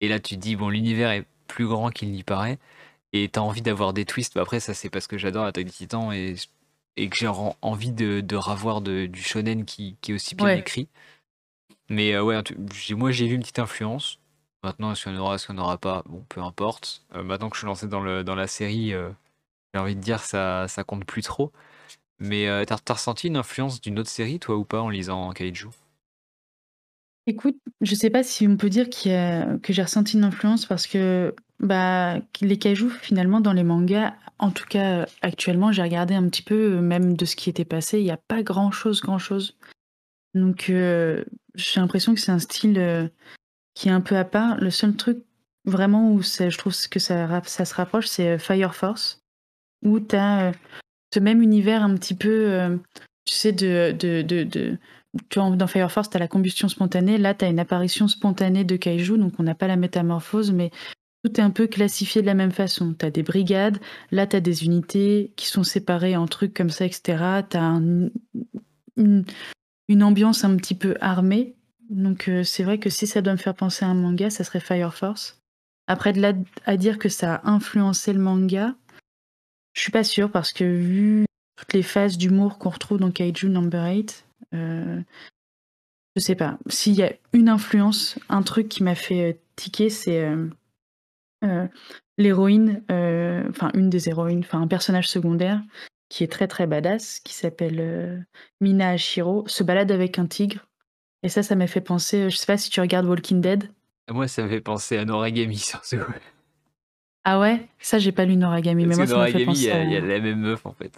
[0.00, 2.58] Et là, tu te dis, bon, l'univers est plus grand qu'il n'y paraît.
[3.12, 4.34] Et tu as envie d'avoir des twists.
[4.34, 6.34] Bah, après, ça, c'est parce que j'adore l'attaque des titans et,
[6.96, 10.88] et que j'ai envie de, de revoir du shonen qui, qui est aussi bien écrit.
[11.88, 12.42] Mais euh, ouais,
[12.90, 14.18] moi j'ai vu une petite influence.
[14.62, 16.02] Maintenant, est-ce qu'il y en aura, est-ce qu'il n'y en aura pas?
[16.06, 17.04] Bon, peu importe.
[17.14, 19.10] Euh, maintenant que je suis lancé dans, le, dans la série, euh,
[19.72, 21.52] j'ai envie de dire ça ça compte plus trop.
[22.18, 25.68] Mais t'as as ressenti une influence d'une autre série, toi, ou pas, en lisant Kaiju?
[27.28, 31.34] Écoute, je sais pas si on peut dire que j'ai ressenti une influence parce que
[31.58, 36.42] bah, les kaiju, finalement, dans les mangas, en tout cas actuellement, j'ai regardé un petit
[36.42, 39.56] peu, même de ce qui était passé, il n'y a pas grand-chose, grand-chose.
[40.34, 41.24] Donc, euh,
[41.54, 43.08] j'ai l'impression que c'est un style euh,
[43.74, 44.58] qui est un peu à part.
[44.58, 45.24] Le seul truc
[45.64, 49.20] vraiment où je trouve que ça, se rapproche, c'est euh, Fire Force,
[49.82, 50.52] où tu as
[51.12, 52.78] ce même univers un petit peu,
[53.24, 54.78] tu sais, de, de, de,
[55.34, 57.18] dans Fire Force, tu as la combustion spontanée.
[57.18, 60.70] Là, tu as une apparition spontanée de kaiju, donc on n'a pas la métamorphose, mais
[61.24, 62.94] tout est un peu classifié de la même façon.
[62.98, 63.78] Tu as des brigades,
[64.10, 67.42] là, tu as des unités qui sont séparées en trucs comme ça, etc.
[67.50, 67.80] Tu as
[68.96, 69.24] une,
[69.88, 71.56] une ambiance un petit peu armée.
[71.90, 74.44] Donc euh, c'est vrai que si ça doit me faire penser à un manga, ça
[74.44, 75.40] serait Fire Force.
[75.86, 76.32] Après, de là
[76.64, 78.74] à dire que ça a influencé le manga,
[79.76, 83.48] je suis pas sûre parce que vu toutes les phases d'humour qu'on retrouve dans Kaiju
[83.48, 85.00] Number 8, euh,
[86.16, 86.58] je sais pas.
[86.68, 90.28] S'il y a une influence, un truc qui m'a fait euh, tiquer, c'est
[91.44, 91.66] euh,
[92.18, 95.62] l'héroïne, enfin une des héroïnes, enfin un personnage secondaire
[96.08, 98.18] qui est très très badass, qui s'appelle euh,
[98.60, 100.66] Mina Ashiro, se balade avec un tigre.
[101.22, 103.70] Et ça, ça m'a fait penser, euh, je sais pas si tu regardes Walking Dead.
[104.08, 105.96] Moi, ça me fait penser à Noragami surtout.
[107.28, 107.66] Ah ouais?
[107.80, 109.62] Ça, j'ai pas lu Noragami, mais moi, ça m'a fait penser.
[109.62, 110.96] Il y, a la même meuf en fait.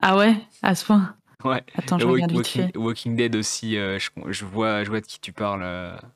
[0.00, 0.34] Ah ouais?
[0.62, 1.14] À ce point?
[1.44, 1.62] Ouais.
[1.74, 2.78] Attends, je regarde Walking, vite fait.
[2.78, 5.62] Walking Dead aussi, euh, je, vois, je vois de qui tu parles.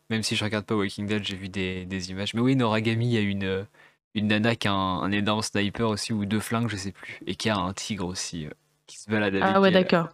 [0.09, 2.33] même si je regarde pas Walking Dead, j'ai vu des, des, images.
[2.33, 3.67] Mais oui, Noragami, il y a une
[4.15, 7.35] une nana qui a un, énorme sniper aussi, ou deux flingues, je sais plus, et
[7.35, 8.51] qui a un tigre aussi, euh,
[8.87, 10.09] qui se balade avec Ah ouais, d'accord.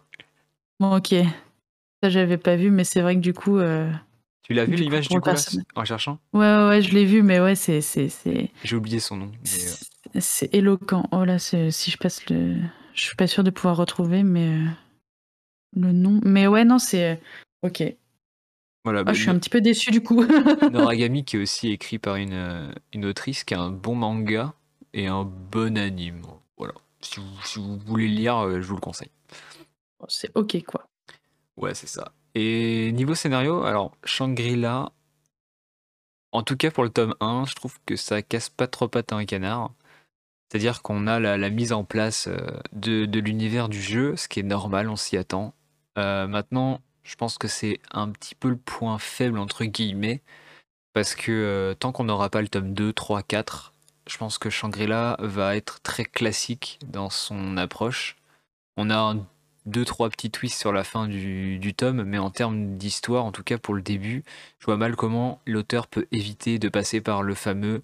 [0.79, 1.13] Bon, ok.
[2.03, 3.59] Ça, j'avais pas vu, mais c'est vrai que du coup.
[4.51, 5.29] Euh, tu l'as vu l'image du coup,
[5.75, 6.19] en cherchant?
[6.33, 7.81] Ouais, ouais, ouais, je l'ai vu, mais ouais, c'est.
[8.63, 9.31] J'ai oublié son nom.
[9.35, 11.07] Euh, c'est éloquent.
[11.11, 12.57] Oh là, si je passe le.
[12.93, 14.57] Je suis pas sûre de pouvoir retrouver, mais.
[15.75, 16.19] Le nom.
[16.23, 17.21] Mais ouais, non, c'est.
[17.63, 17.83] Ok.
[18.83, 20.25] Voilà, Ah, bah, je suis un petit peu déçu du coup.
[20.71, 24.53] Noragami qui est aussi écrit par une, euh, une autrice qui a un bon manga
[24.93, 26.23] et un bon anime.
[26.57, 26.73] Voilà.
[26.99, 29.11] Si vous, si vous voulez le lire, euh, je vous le conseille.
[30.07, 30.87] C'est ok quoi.
[31.57, 32.11] Ouais, c'est ça.
[32.35, 34.91] Et niveau scénario, alors Shangri-La,
[36.31, 39.17] en tout cas pour le tome 1, je trouve que ça casse pas trop patin
[39.17, 39.71] un canard.
[40.49, 42.37] C'est-à-dire qu'on a la, mise en place euh,
[42.73, 45.53] de, de l'univers du jeu, ce qui est normal, on s'y attend.
[45.97, 50.21] Euh, maintenant, je pense que c'est un petit peu le point faible, entre guillemets,
[50.93, 53.73] parce que euh, tant qu'on n'aura pas le tome 2, 3, 4,
[54.07, 58.17] je pense que Shangri-La va être très classique dans son approche.
[58.77, 59.25] On a un,
[59.65, 63.43] deux, trois petits twists sur la fin du, tome, mais en termes d'histoire, en tout
[63.43, 64.23] cas pour le début,
[64.59, 67.81] je vois mal comment l'auteur peut éviter de passer par le fameux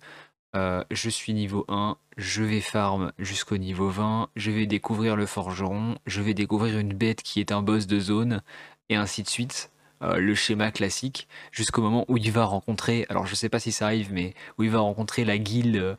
[0.55, 5.25] euh, je suis niveau 1, je vais farm jusqu'au niveau 20, je vais découvrir le
[5.25, 8.41] forgeron, je vais découvrir une bête qui est un boss de zone,
[8.89, 9.71] et ainsi de suite.
[10.03, 13.71] Euh, le schéma classique, jusqu'au moment où il va rencontrer, alors je sais pas si
[13.71, 15.97] ça arrive, mais où il va rencontrer la guilde,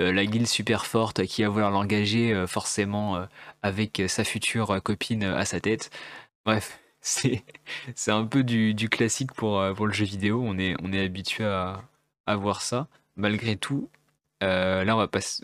[0.00, 3.26] euh, la guilde super forte qui va vouloir l'engager euh, forcément euh,
[3.62, 5.90] avec sa future copine à sa tête.
[6.44, 7.42] Bref, c'est
[8.08, 11.82] un peu du, classique pour, le jeu vidéo, on est, on habitué à,
[12.26, 12.88] à voir ça.
[13.16, 13.90] Malgré tout,
[14.40, 15.42] là on va passe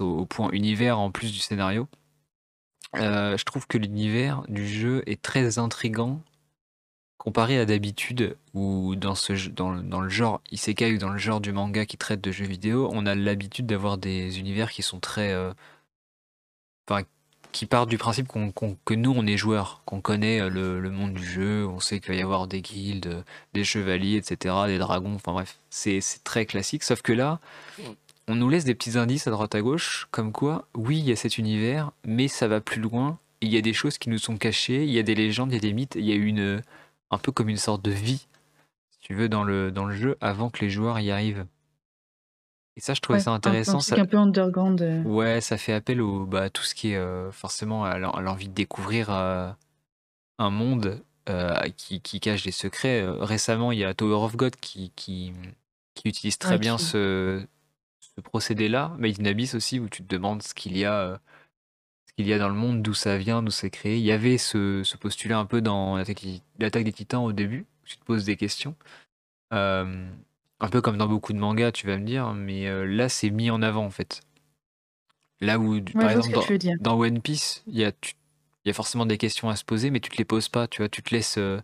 [0.00, 1.88] au, au point univers en plus du scénario.
[2.94, 6.20] Je trouve que l'univers du jeu est très intrigant
[7.22, 9.14] comparé à d'habitude où dans
[10.00, 13.06] le- genre isekai ou dans le genre du manga qui traite de jeux vidéo, on
[13.06, 15.52] a l'habitude d'avoir des univers qui sont très euh,
[16.88, 17.04] enfin
[17.52, 20.48] qui partent du principe que nous on est joueurs, qu'on connaît euh,
[20.80, 23.22] le, monde du jeu, on sait qu'il va y avoir des guildes,
[23.54, 26.82] des chevaliers, etc., des dragons, enfin bref, c'est, c'est très classique.
[26.82, 27.38] Sauf que là,
[28.26, 31.12] on nous laisse des petits indices à droite à gauche, comme quoi, oui, il y
[31.12, 33.18] a cet univers, mais ça va plus loin.
[33.42, 35.54] Il y a des choses qui nous sont cachées, il y a des légendes, il
[35.54, 36.62] y a des mythes, il y a une,
[37.12, 38.26] un peu comme une sorte de vie,
[38.90, 41.46] si tu veux, dans le, dans le jeu, avant que les joueurs y arrivent.
[42.76, 43.80] Et ça, je trouvais Ouais, ça un, un intéressant.
[43.80, 44.80] Ça, un peu underground.
[44.82, 45.02] euh.
[45.02, 48.12] ouais, ça fait appel au, bah, à tout ce qui est euh, forcément à l'en-
[48.12, 49.50] à l'envie de découvrir euh,
[50.38, 51.02] un monde
[51.76, 53.04] qui, qui cache des secrets.
[53.06, 55.32] Récemment, il y a Tower of God qui, qui,
[55.94, 57.46] qui utilise très Ouais, bien ce,
[58.00, 58.92] ce procédé-là.
[58.98, 61.20] Made in Abyss aussi, où tu te demandes ce qu'il y a,
[62.12, 63.96] ce qu'il y a dans le monde, d'où ça vient, d'où c'est créé.
[63.96, 67.86] Il y avait ce, ce postulat un peu dans l'attaque des Titans au début, où
[67.86, 68.74] tu te poses des questions.
[69.52, 70.06] Euh,
[70.60, 73.30] un peu comme dans beaucoup de mangas, tu vas me dire, mais euh, là, c'est
[73.30, 74.20] mis en avant en fait.
[75.40, 76.38] Là où, Ouais, par exemple,
[76.80, 77.92] dans, One Piece, il y a,
[78.64, 80.88] y forcément des questions à se poser, mais tu te les poses pas, tu vois,
[80.88, 81.38] tu te laisses.
[81.38, 81.60] euh,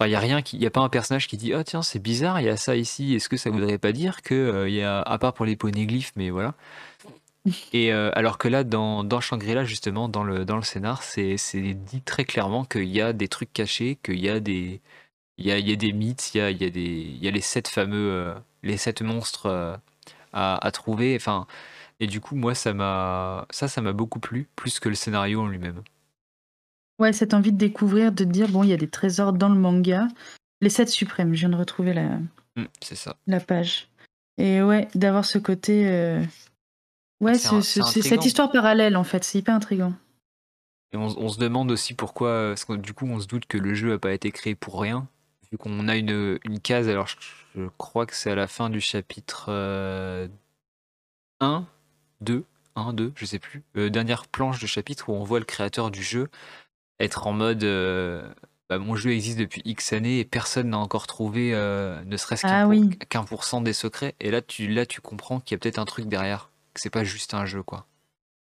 [0.00, 1.82] Enfin, il y a rien qui, y a pas un personnage qui dit, ah tiens,
[1.82, 3.14] c'est bizarre, il y a ça ici.
[3.14, 6.12] Est-ce que ça voudrait pas dire que il y a, à part pour les poneglyphes,
[6.16, 6.54] mais voilà.
[7.72, 11.36] Et euh, alors que là, dans, dans Shangri-La, justement, dans le, dans le scénar, c'est
[11.62, 14.80] dit très clairement qu'il y a des trucs cachés, qu'il y a des,
[15.36, 16.80] il y a, il y a des mythes, il y a, il y a des,
[16.80, 19.76] il y a les sept fameux, euh, les sept monstres euh,
[20.32, 21.14] à, à trouver.
[21.16, 21.46] Enfin,
[22.00, 25.42] et du coup, moi, ça m'a, ça, ça m'a beaucoup plu, plus que le scénario
[25.42, 25.82] en lui-même.
[26.98, 29.58] Ouais, cette envie de découvrir, de dire, bon, il y a des trésors dans le
[29.58, 30.08] manga.
[30.60, 32.18] Les sept suprêmes, je viens de retrouver la,
[32.56, 33.16] Mm, ça.
[33.26, 33.88] la page.
[34.38, 36.20] Et ouais, d'avoir ce côté.
[37.24, 39.24] Ouais, C'est cette histoire parallèle, en fait.
[39.24, 39.94] C'est hyper intriguant.
[40.92, 43.46] Et on, on se demande aussi pourquoi, euh, parce que du coup, on se doute
[43.46, 45.08] que le jeu n'a pas été créé pour rien,
[45.50, 47.16] vu qu'on a une, une case, alors je,
[47.56, 50.28] je crois que c'est à la fin du chapitre euh,
[51.40, 51.66] 1,
[52.20, 52.44] 2,
[52.76, 55.90] 1, 2, je sais plus, euh, dernière planche de chapitre où on voit le créateur
[55.90, 56.28] du jeu
[57.00, 58.22] être en mode euh,
[58.70, 62.62] bah, mon jeu existe depuis X années et personne n'a encore trouvé ne serait-ce qu'un
[62.62, 62.96] Ah oui.
[63.08, 64.14] qu'un pour cent des secrets.
[64.20, 66.90] Et là, tu, là, tu comprends qu'il y a peut-être un truc derrière, que c'est
[66.90, 67.86] pas juste un jeu, quoi.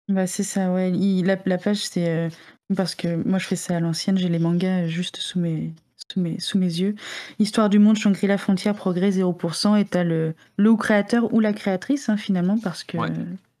[0.08, 0.90] Bah, c'est ça, ouais.
[0.90, 2.08] Il- la, la page, c'est.
[2.08, 2.28] euh,
[2.76, 5.72] parce que moi, je fais ça à l'ancienne, j'ai les mangas juste sous mes,
[6.10, 6.94] sous mes, sous mes yeux.
[7.38, 9.76] Histoire du monde, Shangri-La, frontière, progrès 0%.
[9.76, 13.08] Et t'as le, le créateur ou la créatrice, hein, finalement, parce que Ouais.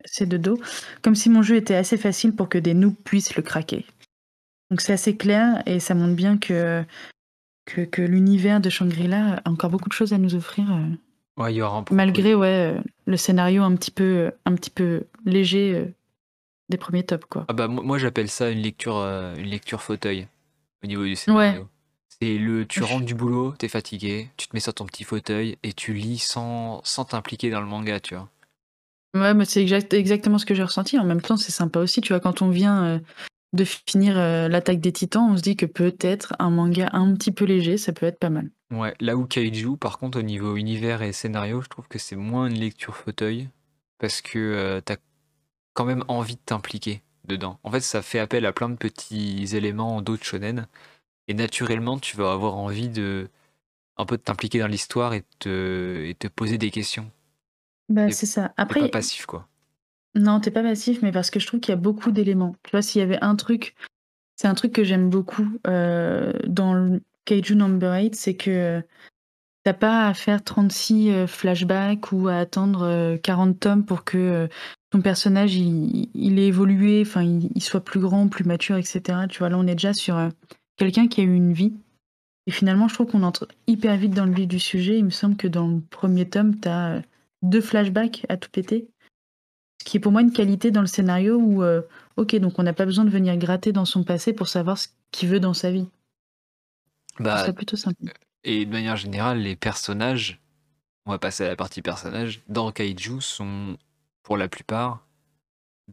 [0.04, 0.58] c'est de dos.
[1.02, 3.86] Comme si mon jeu était assez facile pour que des noobs puissent le craquer.
[4.70, 6.82] Donc c'est assez clair et ça montre bien que,
[7.66, 10.70] que, que l'univers de Shangri-La a encore beaucoup de choses à nous offrir.
[10.72, 10.88] euh,
[11.42, 14.70] Ouais, il y aura un malgré ouais, euh, le scénario un petit peu, un petit
[14.70, 15.86] peu léger euh,
[16.68, 17.44] des premiers tops, quoi.
[17.48, 20.28] Ah bah moi j'appelle ça une lecture euh, une lecture fauteuil
[20.84, 21.68] au niveau du scénario.
[22.20, 25.58] C'est le tu rentres du boulot, t'es fatigué, tu te mets sur ton petit fauteuil
[25.62, 28.28] et tu lis sans sans t'impliquer dans le manga, tu vois.
[29.14, 30.98] Ouais, mais c'est exact, exactement ce que j'ai ressenti.
[30.98, 32.98] En même temps, c'est sympa aussi, tu vois, quand on vient euh,
[33.52, 37.32] de finir euh, l'attaque des titans, on se dit que peut-être un manga un petit
[37.32, 38.50] peu léger, ça peut être pas mal.
[38.72, 42.16] Ouais, là où Kaiju, par contre, au niveau univers et scénario, je trouve que c'est
[42.16, 43.50] moins une lecture fauteuil
[43.98, 44.96] parce que euh, t'as
[45.74, 47.58] quand même envie de t'impliquer dedans.
[47.64, 50.66] En fait, ça fait appel à plein de petits éléments d'autres shonen
[51.28, 53.28] et naturellement, tu vas avoir envie de
[53.98, 57.10] un peu de t'impliquer dans l'histoire et te, et te poser des questions.
[57.90, 58.54] Bah, c'est ça.
[58.56, 59.46] Après, pas passif, quoi.
[60.14, 62.56] non, t'es pas passif, mais parce que je trouve qu'il y a beaucoup d'éléments.
[62.62, 63.74] Tu vois, s'il y avait un truc,
[64.36, 68.82] c'est un truc que j'aime beaucoup euh, dans le Kaiju Number 8, c'est que
[69.64, 74.48] t'as pas à faire 36 euh, flashbacks ou à attendre 40 euh, tomes pour que
[74.90, 79.20] ton personnage il, ait évolué, enfin il, soit plus grand, plus mature, etc.
[79.28, 80.28] Tu vois, là on est déjà sur
[80.76, 81.72] quelqu'un qui a eu une vie.
[82.46, 84.98] Et finalement, je trouve qu'on entre hyper vite dans le vif du sujet.
[84.98, 87.02] Il me semble que dans le premier tome, t'as
[87.42, 88.88] deux flashbacks à tout péter.
[89.80, 91.82] Ce qui est pour moi une qualité dans le scénario où, euh,
[92.16, 94.88] ok, donc on n'a pas besoin de venir gratter dans son passé pour savoir ce
[95.10, 95.86] qu'il veut dans sa vie.
[97.18, 97.96] Bah, c'est plutôt simple.
[98.44, 100.40] Et de manière générale, les personnages,
[101.06, 103.76] on va passer à la partie personnages, dans Kaiju sont
[104.22, 105.06] pour la plupart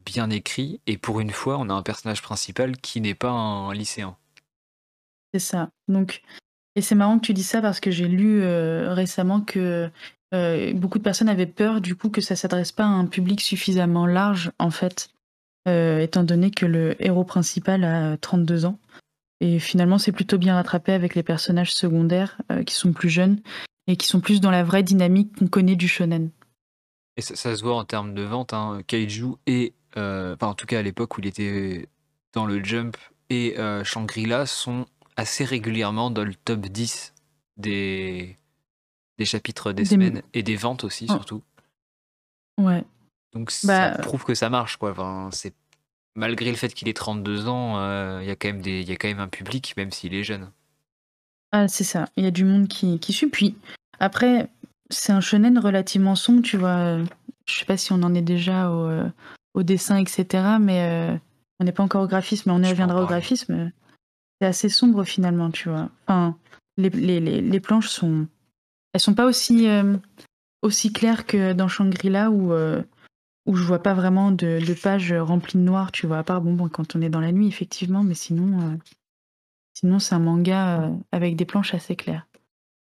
[0.05, 0.79] bien écrits.
[0.87, 4.17] Et pour une fois, on a un personnage principal qui n'est pas un lycéen.
[5.33, 5.69] C'est ça.
[5.87, 6.21] Donc,
[6.75, 9.89] et c'est marrant que tu dis ça parce que j'ai lu euh, récemment que
[10.33, 13.41] euh, beaucoup de personnes avaient peur du coup que ça s'adresse pas à un public
[13.41, 15.09] suffisamment large en fait,
[15.67, 18.77] euh, étant donné que le héros principal a 32 ans.
[19.41, 23.41] Et finalement, c'est plutôt bien rattrapé avec les personnages secondaires euh, qui sont plus jeunes
[23.87, 26.29] et qui sont plus dans la vraie dynamique qu'on connaît du shonen.
[27.17, 28.53] Et ça, se voit en termes de vente.
[28.53, 28.81] Hein.
[28.87, 31.89] Kaiju et, enfin en tout cas à l'époque où il était
[32.33, 32.95] dans le Jump
[33.29, 34.85] et Shangri-La sont
[35.17, 37.13] assez régulièrement dans le top 10
[37.57, 38.37] des,
[39.17, 41.13] des chapitres des, semaines et des ventes aussi, oh.
[41.13, 41.43] surtout.
[42.57, 42.83] Ouais.
[43.33, 44.91] Donc bah, ça prouve que ça marche, quoi.
[44.91, 45.53] Enfin, c'est
[46.19, 48.89] malgré le fait qu'il ait 32 ans, euh, il y a quand même des, il
[48.89, 50.49] y a quand même un public, même s'il est jeune.
[51.51, 52.05] Ah, c'est ça.
[52.15, 53.27] Il y a du monde qui, qui suit.
[53.27, 53.55] Puis
[53.99, 54.49] après,
[54.89, 56.99] c'est un shonen relativement sombre, tu vois.
[57.45, 59.09] Je sais pas si on en est déjà au, euh,
[59.55, 60.43] au dessin, etc.
[60.61, 61.17] Mais euh,
[61.59, 63.71] on n'est pas encore au graphisme, mais on y reviendra au graphisme.
[64.39, 65.89] C'est assez sombre finalement, tu vois.
[66.05, 66.37] Enfin,
[66.77, 68.27] les, les, les planches sont
[68.93, 69.97] elles sont pas aussi, euh,
[70.61, 72.81] aussi claires que dans Shangri-La où, euh,
[73.49, 76.53] où je vois pas vraiment de, pages remplies de noir, tu vois, à part bon,
[76.53, 78.75] bon, quand on est dans la nuit, effectivement, mais sinon, euh,
[79.73, 82.27] sinon c'est un manga avec des planches assez claires.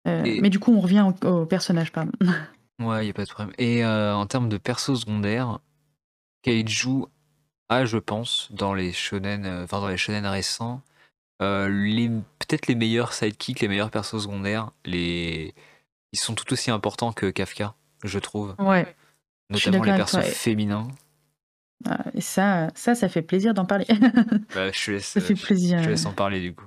[0.06, 2.12] Mais du coup, on revient au, personnage, pardon.
[2.80, 3.54] Ouais, y a pas de problème.
[3.58, 5.58] Et en termes de perso secondaire,
[6.42, 7.04] Kaiju
[7.68, 10.80] a, je pense, dans les shonen, enfin dans les shonen récents,
[11.40, 15.54] les peut-être les meilleurs sidekicks, les meilleurs persos secondaires, les
[16.12, 18.54] ils sont tout aussi importants que Kafka, je trouve.
[18.58, 18.96] Ouais.
[19.50, 20.88] Notamment les persos féminins.
[21.88, 23.86] Ah, et ça, ça, ça fait plaisir d'en parler.
[24.54, 25.82] bah, je, laisse, ça fait plaisir.
[25.82, 26.66] Je, laisse en parler du coup.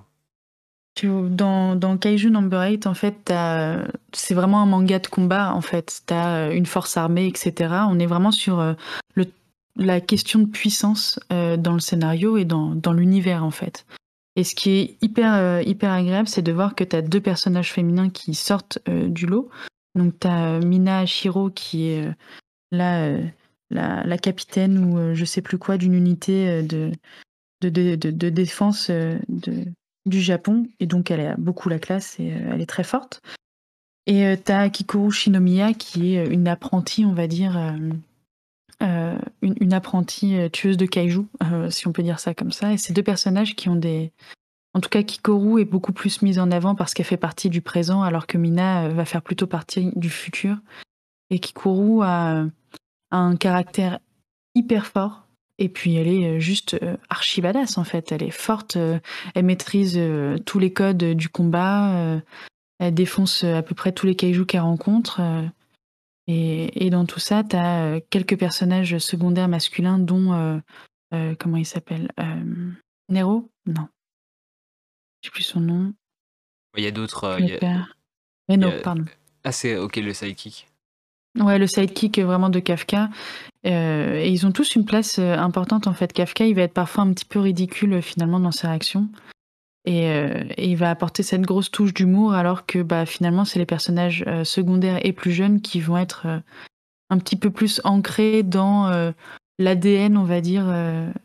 [1.04, 3.34] Dans, dans Kaiju Number 8, en fait,
[4.12, 5.54] c'est vraiment un manga de combat.
[5.54, 7.74] En fait, t'as une force armée, etc.
[7.90, 8.74] On est vraiment sur euh,
[9.16, 9.26] le,
[9.76, 13.86] la question de puissance euh, dans le scénario et dans, dans l'univers, en fait.
[14.36, 17.22] Et ce qui est hyper, euh, hyper agréable, c'est de voir que tu as deux
[17.22, 19.50] personnages féminins qui sortent euh, du lot.
[19.96, 22.10] Donc tu as Mina Ashiro qui est
[22.74, 23.22] euh,
[23.70, 26.92] la, la, capitaine ou je sais plus quoi d'une unité de,
[27.62, 28.92] de, de, de défense
[30.06, 30.68] du Japon.
[30.80, 33.22] Et donc elle a beaucoup la classe et elle est très forte.
[34.06, 38.02] Et tu as Kikoru Shinomiya qui est une apprentie, on va dire, une,
[39.42, 41.26] une, apprentie tueuse de kaiju,
[41.70, 42.74] si on peut dire ça comme ça.
[42.74, 44.12] Et ces deux personnages qui ont des.
[44.76, 47.62] En tout cas, Kikoru est beaucoup plus mise en avant parce qu'elle fait partie du
[47.62, 50.58] présent, alors que Mina va faire plutôt partie du futur.
[51.34, 52.46] Et Kikoru a,
[53.12, 54.00] un caractère
[54.56, 55.28] hyper fort.
[55.60, 56.80] Et puis elle est juste
[57.10, 58.12] archi badass en fait.
[58.12, 60.00] Elle est forte, elle maîtrise
[60.46, 62.22] tous les codes du combat,
[62.80, 65.22] elle défonce à peu près tous les kaijus qu'elle rencontre.
[66.28, 70.34] Et, dans tout ça, tu as euh, quelques personnages secondaires masculins, dont.
[70.34, 70.58] Euh,
[71.14, 72.12] euh, comment il s'appelle
[73.10, 73.52] Nero?
[73.68, 73.88] Non.
[75.22, 75.94] Je sais plus son nom.
[76.76, 77.38] Il y a d'autres.
[78.50, 79.06] Nero, pardon.
[79.44, 80.68] Ah, c'est ok, le sidekick.
[81.40, 83.10] Ouais, le sidekick vraiment de Kafka.
[83.64, 86.14] et ils ont tous une place importante en fait.
[86.14, 89.10] Kafka, il va être parfois un petit peu ridicule finalement dans ses réactions.
[89.88, 93.66] Euh, et, il va apporter cette grosse touche d'humour alors que bah, finalement c'est les
[93.66, 96.40] personnages euh, secondaires et plus jeunes qui vont être euh,
[97.10, 99.14] un petit peu plus ancrés dans
[99.60, 100.66] l'ADN on va dire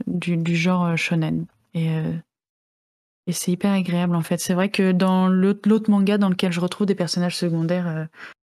[0.06, 1.88] du, genre shonen et,
[3.26, 6.61] et c'est hyper agréable en fait c'est vrai que dans l'autre manga dans lequel je
[6.61, 8.09] retrouve des personnages secondaires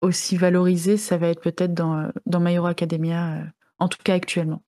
[0.04, 3.44] aussi valorisés ça va être peut-être dans, dans My Hero Academia
[3.78, 4.62] en tout cas actuellement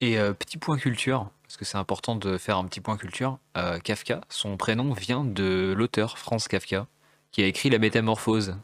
[0.00, 3.40] et petit point culture parce que c'est important de faire un petit point culture.
[3.56, 6.86] Euh, Kafka, son prénom vient de l'auteur Franz Kafka,
[7.32, 8.54] qui a écrit La Métamorphose.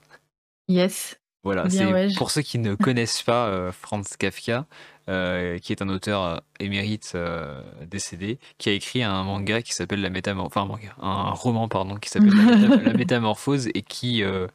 [0.69, 1.19] Yes.
[1.43, 4.67] Voilà, c'est ouais, pour ceux qui ne connaissent pas euh, Franz Kafka,
[5.09, 9.73] euh, qui est un auteur euh, émérite euh, décédé, qui a écrit un manga qui
[9.75, 13.67] s'appelle La Métamorphose, enfin un manga, un roman pardon, qui s'appelle La, Méta- La Métamorphose
[13.75, 14.47] et qui, euh,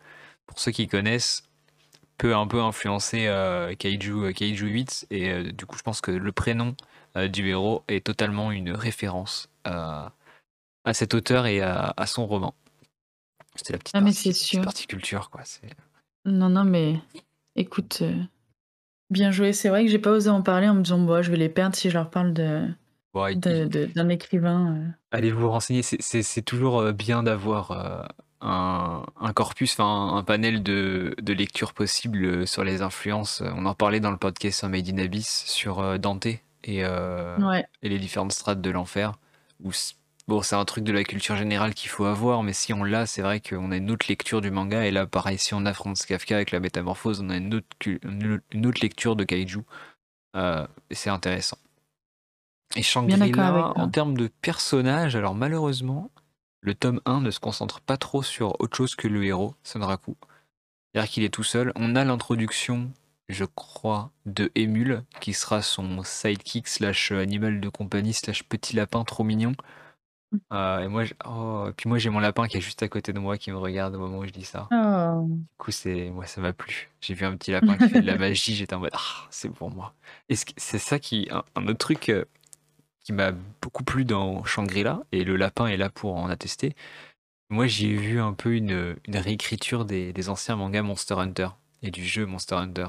[0.52, 1.44] pour ceux qui connaissent,
[2.18, 6.02] peut un peu influencer euh, Kaiju, euh, Kaiju 8 et euh, du coup je pense
[6.02, 6.76] que le prénom
[7.16, 10.12] euh, du héros est totalement une référence à,
[10.92, 12.54] cet auteur et à, à son roman.
[13.56, 14.62] C'était la petite, Ah, mais partie, sûr.
[14.90, 15.44] culture quoi.
[16.26, 17.00] Non, non, mais
[17.56, 18.04] écoute,
[19.10, 19.54] bien joué.
[19.54, 21.50] C'est vrai que j'ai pas osé en parler en me disant, bon, je vais les
[21.50, 22.68] perdre si je leur parle de,
[23.14, 24.76] Bon, d'un écrivain.
[24.76, 24.88] euh.
[25.12, 28.04] Allez vous renseigner, c'est- toujours bien d'avoir euh,
[28.42, 33.44] un, un corpus, enfin un panel de, de lectures possibles euh, sur les influences.
[33.56, 37.66] On en parlait dans le podcast Made in Abyss sur euh, Dante et, euh, Ouais,
[37.82, 39.14] et les différentes strates de l'enfer.
[40.28, 43.06] Bon, c'est un truc de la culture générale qu'il faut avoir, mais si on l'a,
[43.06, 44.86] c'est vrai qu'on a une autre lecture du manga.
[44.86, 47.68] Et là, pareil, si on a Franz Kafka avec la métamorphose, on a une autre,
[47.86, 49.62] une autre lecture de kaiju.
[50.36, 51.58] Euh, c'est intéressant.
[52.76, 56.10] Et Shangri-La, en termes de personnages, alors malheureusement,
[56.62, 60.16] le tome 1 ne se concentre pas trop sur autre chose que le héros, Sanraku.
[60.94, 61.72] C'est-à-dire qu'il est tout seul.
[61.76, 62.92] On a l'introduction,
[63.30, 69.04] je crois, de Emule, qui sera son sidekick slash animal de compagnie slash petit lapin
[69.04, 69.54] trop mignon.
[70.54, 73.12] Euh, et moi, oh, et puis moi j'ai mon lapin qui est juste à côté
[73.12, 74.70] de moi qui me regarde au moment où je dis ça.
[74.72, 75.28] Oh.
[75.28, 76.90] Du coup, c'est moi ça m'a plu.
[77.02, 79.50] J'ai vu un petit lapin qui fait de la magie, j'étais en mode ah, c'est
[79.50, 79.94] pour moi.
[80.30, 82.24] Et c'est ça qui un, un autre truc euh,
[83.04, 83.32] qui m'a
[83.62, 86.76] beaucoup plu dans Shangri-La et le lapin est là pour en attester.
[87.50, 91.50] Moi, j'y ai vu un peu une, une réécriture des, des anciens mangas Monster Hunter
[91.84, 92.88] et du jeu Monster Hunter.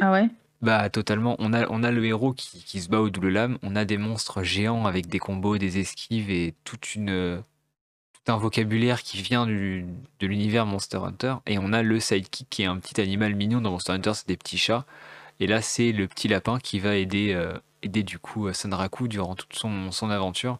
[0.00, 0.28] Ah ouais?
[0.60, 1.36] bah totalement.
[1.38, 3.58] On a, on a le héros qui, qui se bat au double lame.
[3.62, 7.42] On a des monstres géants avec des combos, des esquives et toute une,
[8.12, 9.86] tout un vocabulaire qui vient du,
[10.20, 11.36] de l'univers Monster Hunter.
[11.46, 14.28] Et on a le sidekick qui est un petit animal mignon dans Monster Hunter, c'est
[14.28, 14.86] des petits chats.
[15.40, 19.08] Et là, c'est le petit lapin qui va aider, euh, aider du coup euh, Sanraku
[19.08, 20.58] durant toute son, son aventure.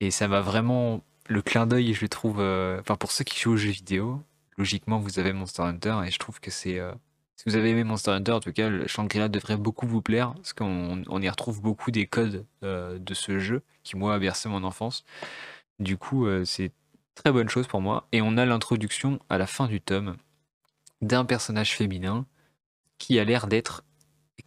[0.00, 1.02] Et ça m'a vraiment.
[1.28, 2.40] Le clin d'œil, je le trouve.
[2.40, 4.22] euh, Enfin, pour ceux qui jouent aux jeux vidéo,
[4.58, 6.80] logiquement, vous avez Monster Hunter et je trouve que c'est.
[7.36, 10.52] si vous avez aimé Monster Hunter, en tout cas, Shangri-La devrait beaucoup vous plaire, parce
[10.52, 14.64] qu'on on y retrouve beaucoup des codes de ce jeu, qui moi a bercé mon
[14.64, 15.04] enfance.
[15.78, 16.72] Du coup, c'est
[17.14, 18.08] très bonne chose pour moi.
[18.12, 20.16] Et on a l'introduction à la fin du tome
[21.00, 22.26] d'un personnage féminin
[22.98, 23.84] qui a l'air d'être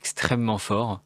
[0.04, 1.02] extrêmement fort.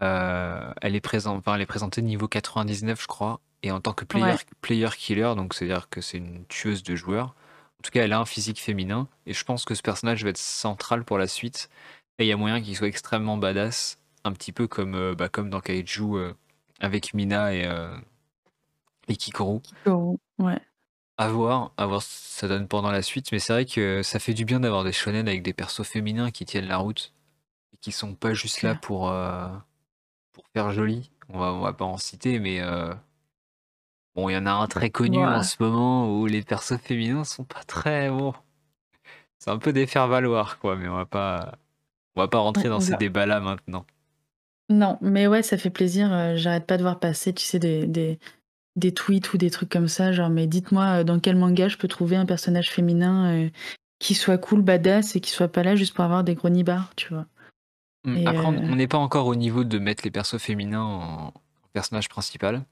[0.00, 3.92] Euh, elle, est présent, enfin, elle est présentée niveau 99, je crois, et en tant
[3.92, 4.38] que player, Ouais.
[4.62, 7.34] player killer, donc c'est-à-dire que c'est une tueuse de joueurs.
[7.78, 10.30] En tout cas, elle a un physique féminin, et je pense que ce personnage va
[10.30, 11.68] être central pour la suite.
[12.18, 15.28] Et il y a moyen qu'il soit extrêmement badass, un petit peu comme, euh, bah,
[15.28, 16.32] comme dans Kaiju euh,
[16.80, 17.68] avec Mina et,
[19.08, 19.60] et Kikoru.
[20.38, 20.58] Ouais.
[21.18, 24.02] À voir, à voir ce que ça donne pendant la suite, mais c'est vrai que
[24.02, 27.12] ça fait du bien d'avoir des shonen avec des persos féminins qui tiennent la route
[27.72, 29.48] et qui sont pas juste là pour, euh,
[30.32, 31.10] pour faire joli.
[31.28, 32.94] On va, on va pas en citer, mais euh,
[34.14, 37.24] bon, il y en a un très connu en ce moment où les persos féminins
[37.24, 38.34] sont pas très bon.
[39.38, 41.58] C'est un peu des faire-valoir, quoi, mais on va pas,
[42.16, 43.86] on va pas rentrer dans ces débats-là maintenant.
[44.70, 46.12] Non, mais ouais, ça fait plaisir.
[46.12, 48.18] euh, J'arrête pas de voir passer, tu sais, des, des,
[48.76, 50.12] des tweets ou des trucs comme ça.
[50.12, 53.50] Genre, mais dites-moi euh, dans quel manga je peux trouver un personnage féminin euh,
[53.98, 56.92] qui soit cool, badass et qui soit pas là juste pour avoir des gros nibards,
[56.96, 57.26] tu vois.
[58.16, 60.82] Et, Après, on euh, on n'est pas encore au niveau de mettre les persos féminins
[60.82, 61.32] en,
[61.72, 62.64] personnage principal.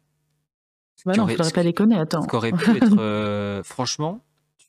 [0.96, 2.22] Ce Bah non, faudrait ce pas déconner, Ce attends.
[2.26, 4.20] qu'aurait pu être, euh, franchement,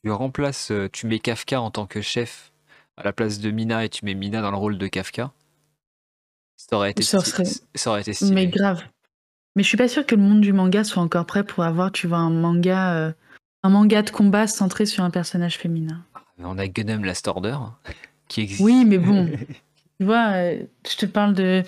[0.02, 2.52] tu remplaces, euh, tu mets Kafka en tant que chef
[2.96, 5.32] à la place de Mina et tu mets Mina dans le rôle de Kafka.
[6.56, 7.44] Ça aurait été, Ça sti- serait-
[7.74, 8.82] ça aurait été Mais grave.
[9.56, 11.90] Mais je suis pas sûre que le monde du manga soit encore prêt pour avoir,
[11.90, 13.12] tu vois, un manga, euh,
[13.62, 16.04] un manga de combat centré sur un personnage féminin.
[16.36, 17.56] Mais on a Gundam Last Order
[18.28, 18.60] qui existe.
[18.60, 19.28] Oui, mais bon,
[19.98, 21.62] tu vois, euh, je te parle de,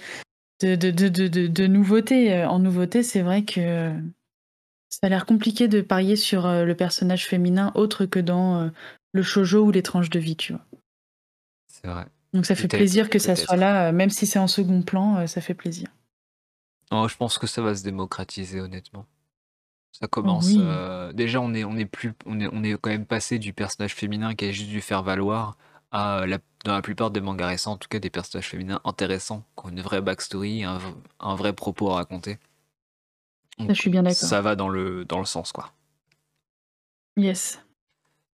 [0.60, 2.34] de, de, de, de, nouveautés.
[2.34, 4.00] Euh, En nouveauté, c'est vrai que euh,
[4.88, 8.70] ça a l'air compliqué de parier sur le personnage féminin autre que dans
[9.12, 10.64] le shoujo ou les tranches de vie, tu vois.
[11.68, 12.06] C'est vrai.
[12.32, 15.40] Donc ça fait plaisir que ça soit là, même si c'est en second plan, ça
[15.40, 15.88] fait plaisir.
[16.90, 19.06] Non, je pense que ça va se démocratiser, honnêtement.
[19.92, 20.46] Ça commence.
[20.46, 20.58] oui.
[20.60, 23.52] euh, déjà, on est, on est plus, on est, on est quand même passé du
[23.52, 25.56] personnage féminin qui a juste dû faire valoir
[25.90, 29.44] à la, dans la plupart des mangas récents, en tout cas des personnages féminins intéressants,
[29.56, 30.78] qui ont une vraie backstory, un,
[31.20, 32.38] un vrai propos à raconter.
[33.58, 34.16] Donc, Ça, je suis bien d'accord.
[34.16, 35.72] Ça va dans le, dans le sens, quoi.
[37.16, 37.60] Yes.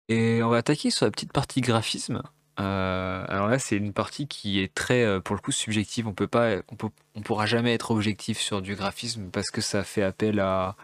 [0.08, 2.22] Et on va attaquer sur la petite partie graphisme.
[2.58, 6.06] Euh, alors là, c'est une partie qui est très, euh, pour le coup, subjective.
[6.06, 9.60] On peut pas, on peut, on pourra jamais être objectif sur du graphisme parce que
[9.60, 10.76] ça fait appel à,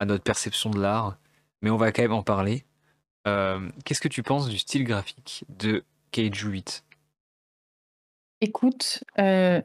[0.00, 1.16] à notre perception de l'art.
[1.62, 2.64] Mais on va quand même en parler.
[3.26, 5.82] Euh, qu'est-ce que tu penses du style graphique de
[6.14, 6.84] Kaiju 8?
[8.40, 9.60] Écoute, euh,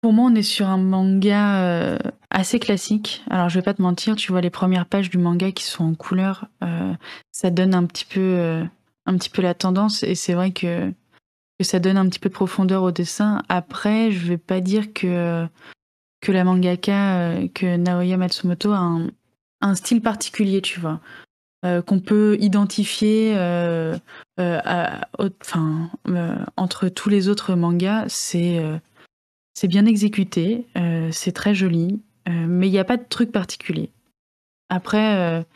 [0.00, 1.98] pour moi, on est sur un manga, euh,
[2.30, 3.22] assez classique.
[3.30, 5.84] Alors je vais pas te mentir, tu vois les premières pages du manga qui sont
[5.84, 6.48] en couleur,
[7.30, 8.64] ça donne un petit peu,
[9.06, 10.92] un petit peu la tendance et c'est vrai que
[11.60, 13.42] ça donne un petit peu de profondeur au dessin.
[13.48, 15.46] Après, je vais pas dire que
[16.20, 18.98] que la mangaka, que Naoya Matsumoto a
[19.60, 21.00] un style particulier, tu vois?
[21.64, 23.96] Euh, qu'on peut identifier euh,
[24.38, 24.98] euh,
[26.58, 30.66] entre tous les autres mangas, c'est bien exécuté,
[31.10, 33.90] c'est très joli, mais il n'y a pas de truc particulier.
[34.68, 35.46] Après,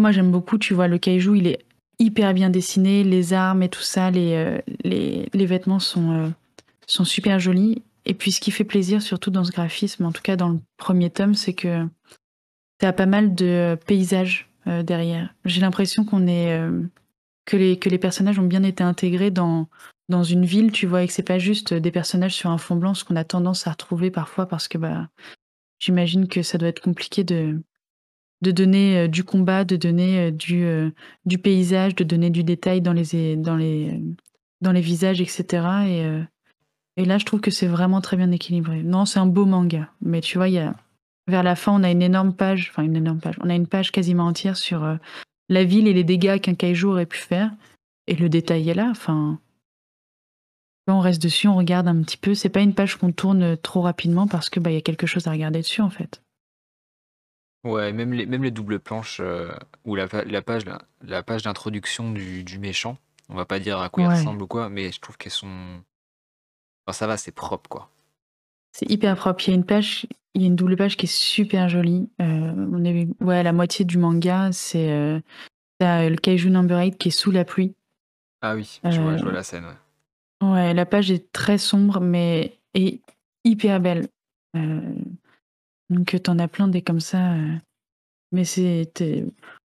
[0.00, 1.64] moi j'aime beaucoup, tu vois, le kaiju, il est
[2.00, 4.62] hyper bien dessiné, les armes et tout ça, les,
[5.32, 6.32] vêtements sont,
[6.88, 7.82] sont super jolis.
[8.04, 10.58] Et puis ce qui fait plaisir, surtout dans ce graphisme, en tout cas dans le
[10.76, 11.86] premier tome, c'est que
[12.80, 15.34] tu as pas mal de paysages euh, derrière.
[15.44, 16.82] J'ai l'impression qu'on est euh,
[17.44, 19.68] que les que les personnages ont bien été intégrés dans
[20.08, 22.76] dans une ville, tu vois, et que c'est pas juste des personnages sur un fond
[22.76, 25.08] blanc, ce qu'on a tendance à retrouver parfois parce que bah
[25.78, 27.60] j'imagine que ça doit être compliqué de
[28.42, 30.66] de donner euh, du combat, de donner du
[31.26, 34.00] du paysage, de donner du détail dans les dans les
[34.60, 35.66] dans les visages, etc.
[35.86, 36.04] Et
[36.98, 38.82] et là, je trouve que c'est vraiment très bien équilibré.
[38.82, 40.74] Non, c'est un beau manga, mais tu vois, il y a
[41.28, 43.66] vers la fin, on a une énorme page, enfin une énorme page, on a une
[43.66, 44.96] page quasiment entière sur euh,
[45.48, 47.52] la ville et les dégâts qu'un kaiju aurait pu faire.
[48.06, 48.88] Et le détail est là.
[48.90, 49.38] Enfin,
[50.86, 52.34] on reste dessus, on regarde un petit peu.
[52.34, 55.06] C'est pas une page qu'on tourne trop rapidement parce que bah il y a quelque
[55.06, 56.22] chose à regarder dessus en fait.
[57.64, 59.52] Ouais, même les, même les doubles planches euh,
[59.84, 60.62] ou la, la, page,
[61.02, 62.96] la, page d'introduction du, méchant,
[63.28, 65.82] on va pas dire à quoi il ressemble ou quoi, mais je trouve qu'elles sont.
[66.86, 67.90] Enfin, ça va, c'est propre quoi.
[68.72, 69.42] C'est hyper propre.
[69.46, 72.08] Il y a une page, il y a une double page qui est super jolie.
[72.20, 75.20] Euh, on est, ouais, la moitié du manga, c'est euh,
[75.80, 77.74] le Kaiju Number 8 qui est sous la pluie.
[78.40, 79.64] Ah oui, je, vois, je vois euh, la scène.
[80.42, 80.48] Ouais.
[80.48, 80.74] ouais.
[80.74, 83.00] la page est très sombre, mais est
[83.44, 84.06] hyper belle.
[85.90, 87.34] donc t'en as plein des comme ça.
[88.30, 88.92] mais c'est,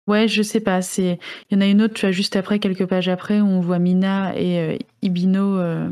[0.07, 0.81] ouais, je sais pas.
[0.81, 3.45] C'est, il y en a une autre, tu vois, juste après, quelques pages après, où
[3.45, 5.89] on voit Mina et Ibino euh,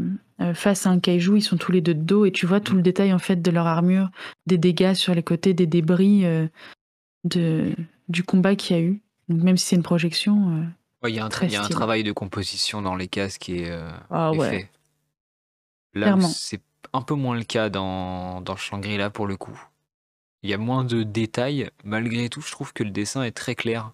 [0.54, 2.76] face à un kaiju, ils sont tous les deux de dos et tu vois tout
[2.76, 4.10] le détail en fait de leur armure,
[4.46, 6.48] des dégâts sur les côtés, des débris euh,
[7.24, 7.76] de,
[8.10, 9.02] du combat qu'il y a eu.
[9.30, 10.64] Donc même si c'est une projection.
[11.04, 13.60] Euh, il y a, un, y a un travail de composition dans les cases qui
[13.60, 13.72] est,
[14.10, 14.50] ah, ouais.
[14.50, 14.70] fait.
[15.94, 16.62] Là, c'est
[16.94, 19.60] un peu moins le cas dans, dans Shangri-La pour le coup.
[20.44, 21.70] Il y a moins de détails.
[21.84, 23.92] Malgré tout, je trouve que le dessin est très clair.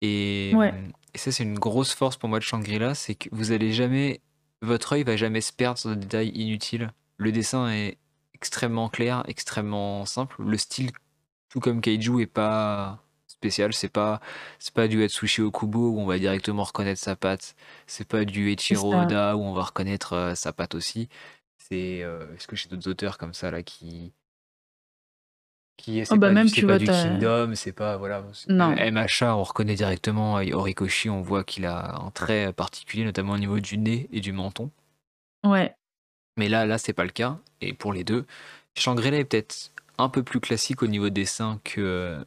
[0.00, 3.72] Et, et ça, c'est une grosse force pour moi de Shangri-La, c'est que vous allez
[3.72, 4.20] jamais
[4.62, 6.92] votre œil va jamais se perdre sur des détails inutiles.
[7.18, 7.98] Le dessin est
[8.34, 10.42] extrêmement clair, extrêmement simple.
[10.42, 10.90] Le style,
[11.48, 13.72] tout comme Kaiju, est pas spécial.
[13.72, 14.20] C'est pas,
[14.58, 17.54] c'est pas du Atsushi Okubo où on va directement reconnaître sa patte.
[17.86, 21.08] C'est pas du Eiichiro Oda où on va reconnaître euh, sa patte aussi.
[21.58, 24.12] C'est, euh, est-ce que j'ai d'autres auteurs comme ça là qui,
[25.76, 28.24] qui est, oh, bah, pas, même, du, pas du Kingdom, c'est pas voilà.
[28.48, 28.74] Non.
[28.74, 33.60] MHA, on reconnaît directement Horikoshi, on voit qu'il a un trait particulier, notamment au niveau
[33.60, 34.70] du nez et du menton.
[35.44, 35.74] Ouais.
[36.36, 37.38] Mais là, là, c'est pas le cas.
[37.60, 38.26] Et pour les deux,
[38.74, 42.22] Shangri-La est peut-être un peu plus classique au niveau dessin que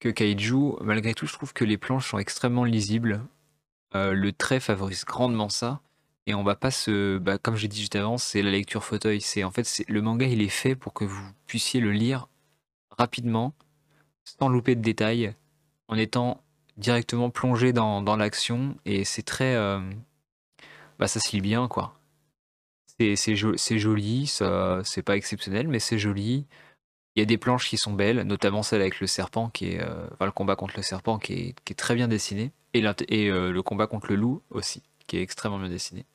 [0.00, 0.76] que Kaiju.
[0.80, 3.22] Malgré tout, je trouve que les planches sont extrêmement lisibles.
[3.94, 5.80] Euh, le trait favorise grandement ça.
[6.26, 7.18] Et on va pas se.
[7.18, 9.20] Bah, comme j'ai dit juste avant, c'est la lecture fauteuil.
[9.20, 12.28] C'est en fait le manga, il est fait pour que vous puissiez le lire
[12.98, 13.54] rapidement,
[14.24, 15.34] sans louper de détails,
[15.88, 16.42] en étant
[16.76, 18.76] directement plongé dans, l'action.
[18.84, 19.54] Et c'est très.
[19.54, 19.80] Euh,
[20.98, 21.96] bah, ça se lit bien, quoi.
[22.98, 26.46] C'est joli, c'est pas exceptionnel, mais c'est joli.
[27.16, 29.80] Il y a des planches qui sont belles, notamment celle avec le serpent, qui est,
[29.82, 33.50] euh, enfin, le combat contre le serpent, qui est, très bien dessiné, et, et euh,
[33.50, 36.06] le combat contre le loup aussi qui est extrêmement bien dessiné.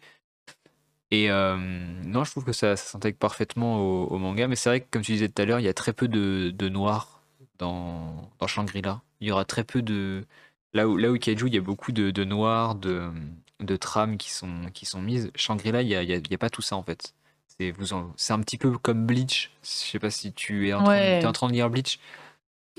[1.12, 4.86] Et euh, non, je trouve que ça, s'intègre parfaitement au, manga, mais c'est vrai que
[4.90, 7.22] comme tu disais tout à l'heure, il y a très peu de, de noir
[7.60, 9.02] dans, dans Shangri-La.
[9.20, 10.26] Il y aura très peu de...
[10.74, 13.12] Là où, là où Kaiju, il y a beaucoup de, de noir, de,
[13.60, 15.30] de trames qui sont, qui sont mises.
[15.36, 17.14] Shangri-La, il n'y a, y a, pas tout ça en fait.
[17.48, 17.74] C'est
[18.18, 19.52] c'est un petit peu comme Bleach.
[19.64, 22.00] Je sais pas si tu es en, train, es en train de lire Bleach.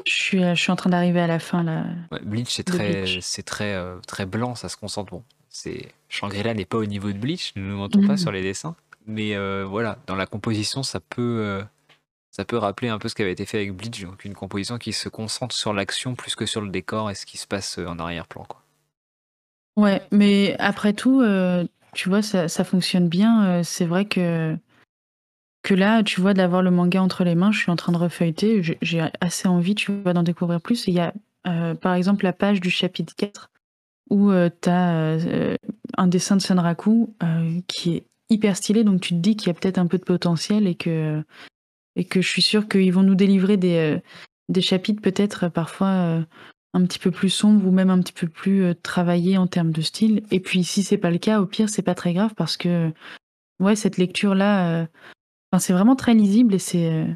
[0.04, 1.84] Je suis, je suis en train d'arriver à la fin là.
[2.22, 5.10] Bleach, c'est très, c'est très, euh, très blanc, ça se concentre.
[5.10, 5.24] Bon,
[5.56, 8.18] c'est Shangri-La n'est pas au niveau de Bleach, nous ne mentons pas mhm.
[8.18, 8.76] sur les dessins,
[9.06, 11.62] mais euh, voilà, dans la composition, ça peut, euh,
[12.30, 14.78] ça peut rappeler un peu ce qui avait été fait avec Bleach, donc une composition
[14.78, 17.78] qui se concentre sur l'action plus que sur le décor et ce qui se passe
[17.78, 18.44] euh, en arrière-plan.
[18.44, 18.62] Quoi.
[19.76, 21.22] Ouais, mais après tout,
[21.92, 23.62] tu vois, ça, fonctionne bien.
[23.62, 24.56] c'est vrai que
[25.62, 27.98] que là, tu vois, d'avoir le manga entre les mains, je suis en train de
[27.98, 30.86] refeuilleter, j'ai assez envie, tu vois, d'en découvrir plus.
[30.86, 31.12] Il y a
[31.74, 33.50] par exemple, la page du chapitre 4
[34.10, 34.30] où
[34.62, 35.18] tu as
[35.96, 37.14] un dessin de Sanraku
[37.66, 40.04] qui est hyper stylé, donc tu te dis qu'il y a peut-être un peu de
[40.04, 41.22] potentiel et que,
[41.94, 44.00] et que je suis sûre qu'ils vont nous délivrer des,
[44.48, 46.24] des chapitres peut-être parfois
[46.74, 49.80] un petit peu plus sombres ou même un petit peu plus travaillés en termes de
[49.80, 50.22] style.
[50.30, 52.92] Et puis si c'est pas le cas, au pire, c'est pas très grave parce que
[53.60, 54.86] ouais, cette lecture-là,
[55.58, 57.06] c'est vraiment très lisible et c'est.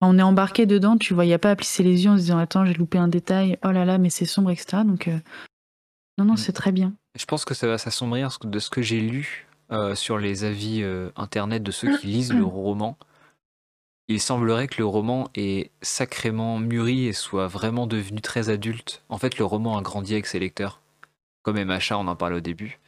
[0.00, 2.16] on est embarqué dedans, tu vois, il n'y a pas à plisser les yeux en
[2.16, 4.82] se disant Attends, j'ai loupé un détail, oh là là, mais c'est sombre, etc.
[4.84, 5.10] Donc,
[6.18, 6.38] non, non, mm.
[6.38, 6.94] c'est très bien.
[7.14, 10.82] Je pense que ça va s'assombrir de ce que j'ai lu euh, sur les avis
[10.82, 12.96] euh, internet de ceux qui lisent le roman.
[14.08, 19.02] Il semblerait que le roman est sacrément mûri et soit vraiment devenu très adulte.
[19.08, 20.80] En fait, le roman a grandi avec ses lecteurs.
[21.42, 22.78] Comme MHA, on en parlait au début.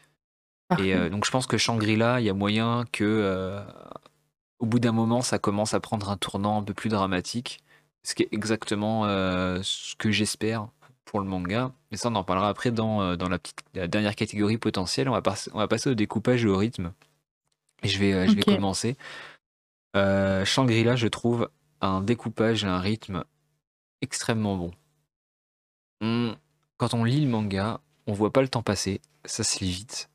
[0.78, 3.58] Et euh, donc je pense que Shangri-La, il y a moyen que
[4.60, 7.60] au bout d'un moment, ça commence à prendre un tournant un peu plus dramatique.
[8.04, 10.68] Ce qui est exactement ce que j'espère
[11.08, 11.72] pour le manga.
[11.90, 15.08] Mais ça, on en parlera après dans, euh, dans la, petite, dernière catégorie potentielle.
[15.08, 16.92] On va, on va passer au découpage et au rythme.
[17.82, 18.96] Et je vais, euh, je vais commencer.
[19.96, 21.48] Euh, Shangri-La, je trouve
[21.80, 23.24] un découpage et un rythme
[24.02, 24.70] extrêmement bon.
[26.76, 30.10] quand on lit le manga, on voit pas le temps passer, ça se lit vite.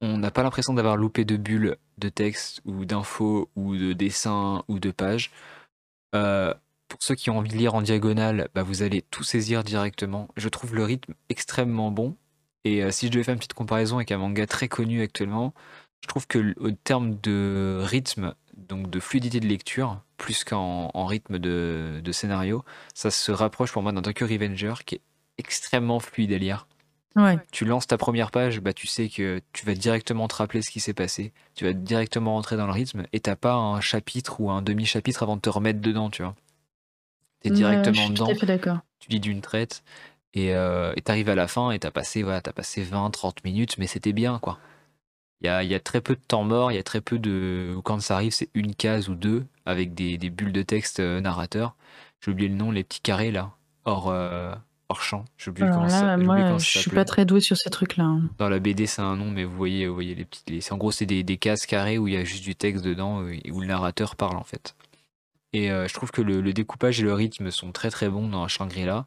[0.00, 4.64] On n'a pas l'impression d'avoir loupé de bulles de texte ou d'infos ou de dessins
[4.66, 5.30] ou de pages.
[6.14, 6.52] Euh,
[6.92, 10.28] pour ceux qui ont envie de lire en diagonale, bah, vous allez tout saisir directement.
[10.36, 12.18] Je trouve le rythme extrêmement bon.
[12.64, 15.54] Et euh, si je devais faire une petite comparaison avec un manga très connu actuellement,
[16.02, 21.38] je trouve que au terme de rythme, donc de fluidité de lecture, plus qu'en rythme
[21.38, 22.62] de, scénario,
[22.92, 25.02] ça se rapproche pour moi d'un Tokyo Revenger qui est
[25.38, 26.68] extrêmement fluide à lire.
[27.16, 27.38] Ouais.
[27.52, 30.70] Tu lances ta première page, bah tu sais que tu vas directement te rappeler ce
[30.70, 34.42] qui s'est passé, tu vas directement rentrer dans le rythme et t'as pas un chapitre
[34.42, 36.34] ou un demi-chapitre avant de te remettre dedans, tu vois.
[37.42, 38.28] T'es directement dedans.
[39.00, 39.82] Tu lis d'une traite
[40.34, 43.78] et euh, tu arrives à la fin et t'as passé, voilà, as passé 20-30 minutes,
[43.78, 44.58] mais c'était bien quoi.
[45.40, 47.18] Il y a, y a, très peu de temps mort, il y a très peu
[47.18, 47.76] de.
[47.82, 51.20] Quand ça arrive, c'est une case ou deux avec des, des bulles de texte euh,
[51.20, 51.74] narrateur.
[52.20, 53.50] J'ai oublié le nom, les petits carrés là,
[53.84, 54.54] hors, euh,
[54.88, 55.24] hors champ.
[55.38, 56.16] J'ai oublié comment ça.
[56.16, 58.04] Moi, je suis pas très doué sur ces trucs-là.
[58.04, 58.22] Hein.
[58.38, 60.62] Dans la BD, c'est un nom, mais vous voyez, vous voyez les petits.
[60.72, 63.24] en gros, c'est des, des, cases carrées où il y a juste du texte dedans,
[63.50, 64.76] où le narrateur parle en fait.
[65.52, 68.48] Et euh, je trouve que le, découpage et le rythme sont très très bons dans
[68.48, 69.06] Shangri-La.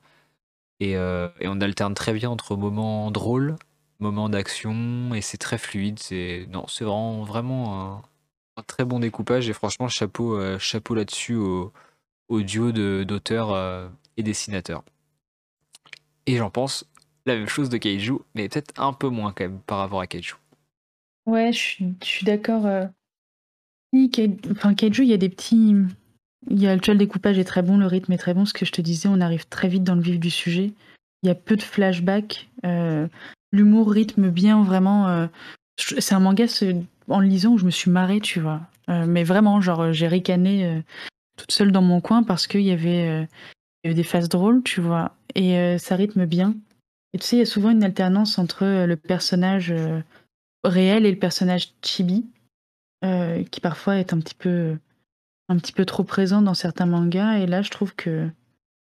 [0.79, 3.55] Et, euh, et, on alterne très bien entre moments drôles,
[3.99, 5.99] moments d'action, et c'est très fluide.
[5.99, 6.47] C'est
[6.81, 8.03] vraiment vraiment
[8.57, 9.49] un, très bon découpage.
[9.49, 11.73] Et franchement, chapeau euh, chapeau là-dessus au,
[12.27, 14.83] au, duo d'auteurs et dessinateurs.
[16.27, 16.85] Et j'en pense
[17.25, 20.07] la même chose de Kaiju, mais peut-être un peu moins quand même par rapport à
[20.07, 20.35] Kaiju.
[21.25, 21.59] Ouais, je
[22.03, 22.67] suis d'accord.
[24.51, 25.73] Enfin, Kaiju, il y a des petits
[26.49, 28.45] il y a, le découpage est très bon, le rythme est très bon.
[28.45, 30.73] Ce que je te disais, on arrive très vite dans le vif du sujet.
[31.23, 32.47] Il y a peu de flashbacks.
[32.65, 33.07] Euh,
[33.51, 35.07] l'humour rythme bien, vraiment.
[35.07, 35.27] Euh,
[35.77, 36.45] c'est un manga
[37.07, 38.61] en le lisant où je me suis marrée, tu vois.
[38.89, 40.83] Euh, mais vraiment, genre, j'ai ricané
[41.37, 43.27] toute seule dans mon coin parce qu'il y, y avait
[43.83, 45.15] des phases drôles, tu vois.
[45.33, 46.55] Et ça rythme bien.
[47.13, 49.73] Et tu sais, il y a souvent une alternance entre le personnage
[50.63, 52.25] réel et le personnage chibi,
[53.01, 54.77] qui parfois est un petit peu
[55.49, 58.29] un petit peu trop présent dans certains mangas et là je trouve que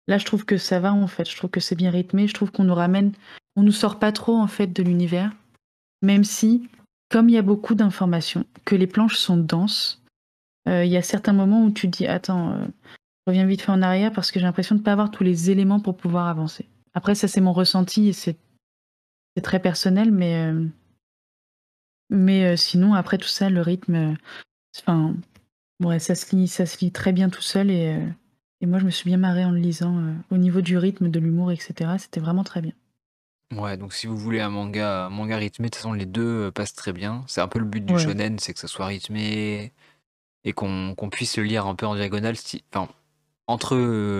[0.07, 2.35] là je trouve que ça va en fait, je trouve que c'est bien rythmé, je
[2.35, 3.13] trouve qu'on nous ramène
[3.59, 5.33] on nous sort pas trop en fait de l'univers.
[6.01, 6.69] Même si
[7.11, 10.01] comme il y a beaucoup d'informations, que les planches sont denses,
[10.69, 13.73] euh, il y a certains moments où tu dis attends, euh, je reviens vite fait
[13.73, 16.29] en arrière parce que j'ai l'impression de ne pas avoir tous les éléments pour pouvoir
[16.29, 16.69] avancer.
[16.95, 18.37] Après ça c'est mon ressenti et c'est
[19.43, 20.53] très personnel mais
[22.45, 24.17] euh, sinon après tout ça le rythme
[24.81, 25.15] enfin
[25.83, 28.07] Ouais, ça se lit, ça se lit très bien tout seul et, euh,
[28.61, 29.97] et moi je me suis bien marrée en le lisant.
[29.99, 31.93] Euh, au niveau du rythme, de l'humour, etc.
[31.99, 32.73] C'était vraiment très bien.
[33.55, 36.47] Ouais, donc si vous voulez un manga, un manga rythmé, de toute façon les deux
[36.47, 37.25] euh, passent très bien.
[37.29, 39.73] C'est un peu le but du shonen, c'est que ça soit rythmé
[40.45, 42.37] et qu'on puisse le lire un peu en diagonale.
[42.73, 42.89] Enfin,
[43.49, 43.77] entre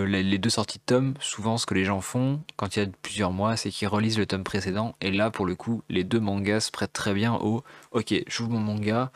[0.07, 2.89] les, deux sorties de tomes, souvent ce que les gens font quand il y a
[3.03, 4.95] plusieurs mois, c'est qu'ils relisent le tome précédent.
[5.03, 8.53] Et là, pour le coup, les deux mangas se prêtent très bien au OK, j'ouvre
[8.53, 9.13] mon manga,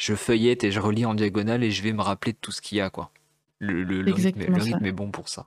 [0.00, 2.62] je feuillette et je relis en diagonale et je vais me rappeler de tout ce
[2.62, 3.12] qu'il y a, quoi.
[3.58, 5.46] Le, rythme, est bon pour ça.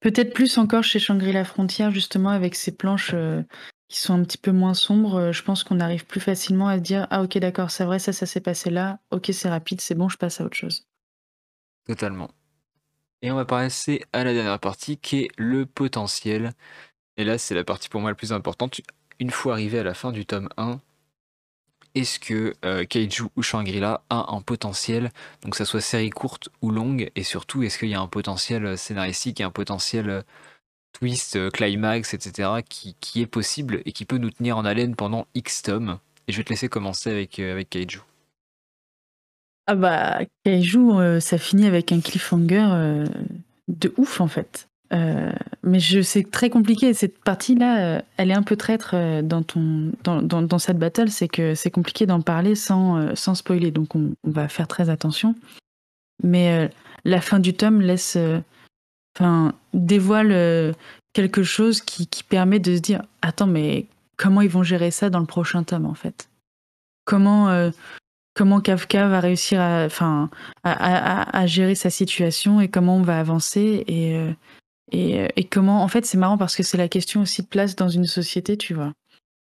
[0.00, 3.42] Peut-être plus encore chez Shangri-La Frontière, justement, avec ces planches euh,
[3.88, 5.16] qui sont un petit peu moins sombres.
[5.16, 8.14] Euh, je pense qu'on arrive plus facilement à dire Ah, ok, d'accord, c'est vrai, ça,
[8.14, 8.98] ça s'est passé là.
[9.10, 10.86] Ok, c'est rapide, c'est bon, je passe à autre chose.
[11.86, 12.30] Totalement.
[13.20, 16.52] Et on va passer à la dernière partie qui est le potentiel.
[17.18, 18.80] Et là, c'est la partie pour moi la plus importante.
[19.18, 20.80] Une fois arrivé à la fin du tome 1,
[21.94, 25.10] est-ce que euh, Kaiju ou Shangri-La a un potentiel,
[25.42, 28.64] donc ça soit série courte ou longue, et surtout est-ce qu'il y a un potentiel
[28.64, 30.24] euh, scénaristique et un potentiel
[30.92, 35.62] twist, climax, etc., qui, est possible et qui peut nous tenir en haleine pendant X
[35.62, 35.98] tomes.
[36.26, 38.00] Et je vais te laisser commencer avec, avec Kaiju.
[39.66, 43.04] Ah bah, Kaiju, ça finit avec un cliffhanger
[43.68, 44.69] de ouf en fait.
[44.92, 45.32] Euh,
[45.62, 46.92] mais je c'est très compliqué.
[46.94, 51.10] Cette partie-là, euh, elle est un peu traître euh, dans, ton, dans, dans, cette battle.
[51.10, 53.70] C'est que c'est compliqué d'en parler sans, sans spoiler.
[53.70, 55.34] Donc on, va faire très attention.
[56.22, 56.70] Mais
[57.04, 58.18] la fin du tome laisse.
[59.16, 60.74] Enfin, dévoile
[61.12, 63.86] quelque chose qui, qui, permet de se dire Attends, mais
[64.16, 66.28] comment ils vont gérer ça dans le prochain tome en fait?
[67.04, 67.70] Comment.
[68.32, 70.30] Comment Kafka va réussir à, enfin,
[70.62, 74.16] à, à, gérer sa situation et comment on va avancer et,
[74.92, 77.88] et, comment, en fait, c'est marrant parce que c'est la question aussi de place dans
[77.88, 78.92] une société, tu vois.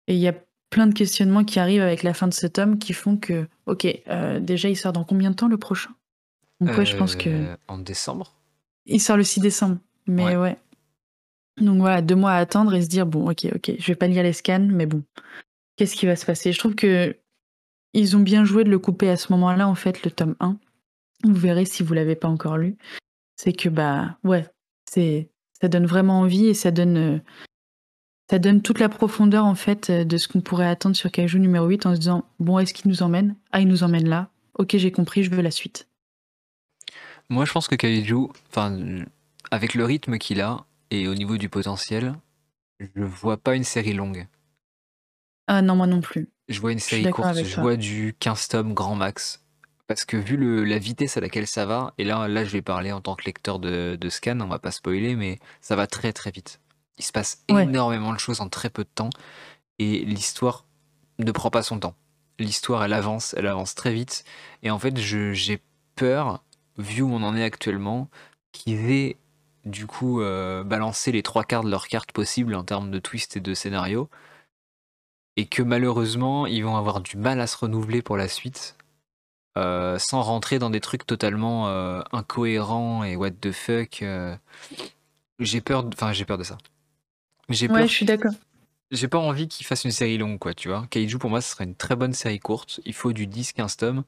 [0.08, 0.34] Et il y a
[0.70, 3.86] plein de questionnements qui arrivent avec la fin de cet homme qui font que, ok,
[4.08, 5.90] euh, déjà, il sort dans combien de temps le prochain?
[6.60, 7.28] Donc, ouais, je pense que.
[7.28, 8.32] Euh, en décembre?
[8.86, 10.56] Il sort le 6 décembre, mais ouais.
[11.60, 14.06] Donc voilà, deux mois à attendre et se dire, bon, ok, ok, je vais pas
[14.06, 15.02] lire les scans, mais bon,
[15.76, 16.52] qu'est-ce qui va se passer?
[16.52, 17.16] Je trouve que
[17.94, 20.58] ils ont bien joué de le couper à ce moment-là, en fait, le tome 1.
[21.24, 22.76] Vous verrez si vous l'avez pas encore lu.
[23.36, 24.46] C'est que, bah, ouais,
[24.88, 25.30] c'est
[25.60, 27.18] ça donne vraiment envie et ça donne, euh,
[28.30, 31.38] ça donne toute la profondeur en fait euh, de ce qu'on pourrait attendre sur Kaiju
[31.38, 33.36] numéro 8 en se disant bon est-ce qu'il nous emmène?
[33.52, 34.30] Ah il nous emmène là.
[34.58, 35.88] Ok j'ai compris, je veux la suite.
[37.28, 39.04] Moi je pense que Kaiju, enfin
[39.50, 42.14] avec le rythme qu'il a et au niveau du potentiel,
[42.78, 44.26] je vois pas une série longue.
[45.46, 46.28] Ah non moi non plus.
[46.48, 49.45] Je vois une série courte, je vois du 15 tomes grand max.
[49.86, 52.62] Parce que vu le, la vitesse à laquelle ça va, et là, là je vais
[52.62, 55.86] parler en tant que lecteur de, de scan, on va pas spoiler, mais ça va
[55.86, 56.60] très très vite.
[56.98, 59.10] Il se passe énormément de choses en très peu de temps,
[59.78, 60.66] et l'histoire
[61.18, 61.94] ne prend pas son temps.
[62.38, 64.24] L'histoire, elle avance, elle avance très vite,
[64.62, 65.62] et en fait, j'ai
[65.94, 66.42] peur,
[66.78, 68.08] vu où on en est actuellement,
[68.52, 69.16] qu'ils aient
[69.64, 73.36] du coup euh, balancé les trois quarts de leurs cartes possibles en termes de twist
[73.36, 74.08] et de scénario,
[75.36, 78.76] et que malheureusement, ils vont avoir du mal à se renouveler pour la suite
[79.56, 84.02] euh, sans rentrer dans des trucs totalement euh, incohérents et what the fuck.
[84.02, 84.36] Euh.
[85.38, 86.58] j'ai peur, enfin j'ai peur de ça.
[87.48, 88.32] J'ai ouais, je suis d'accord.
[88.90, 90.86] J'ai pas envie qu'il fasse une série longue, quoi, tu vois.
[90.90, 92.80] Kaiju, pour moi, ce serait une très bonne série courte.
[92.84, 94.04] Il faut du 10-15 tomes.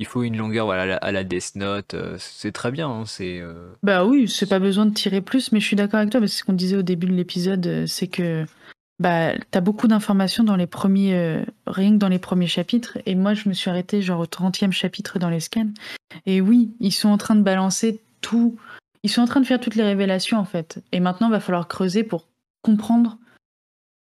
[0.00, 1.94] Il faut une longueur voilà, à la Death Note.
[2.18, 2.88] c'est très bien.
[2.88, 3.42] Hein, c'est,
[3.82, 6.32] Bah oui, c'est pas besoin de tirer plus, mais je suis d'accord avec toi, parce
[6.32, 8.44] que ce qu'on disait au début de l'épisode, c'est que
[8.98, 12.98] bah, t'as beaucoup d'informations dans les premiers, euh, rien que dans les premiers chapitres.
[13.06, 15.70] Et moi, je me suis arrêtée genre au 30e chapitre dans les scans.
[16.26, 18.58] Et oui, ils sont en train de balancer tout.
[19.04, 20.82] Ils sont en train de faire toutes les révélations, en fait.
[20.90, 22.26] Et maintenant, il va falloir creuser pour
[22.62, 23.18] comprendre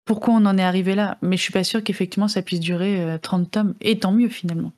[0.05, 1.19] pourquoi on en est arrivé là.
[1.23, 3.75] Mais je suis pas sûre qu'effectivement, ça puisse durer 30 euh, tomes.
[3.81, 4.73] Et tant mieux, finalement.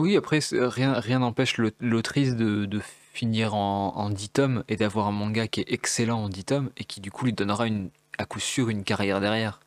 [0.00, 2.80] Oui, après, rien rien n'empêche l'autrice de, de,
[3.12, 6.70] finir en, en 10 tomes et d'avoir un manga qui est excellent en 10 tomes
[6.78, 7.90] et qui, du coup, lui donnera une
[8.22, 9.60] à coup sûr une carrière derrière.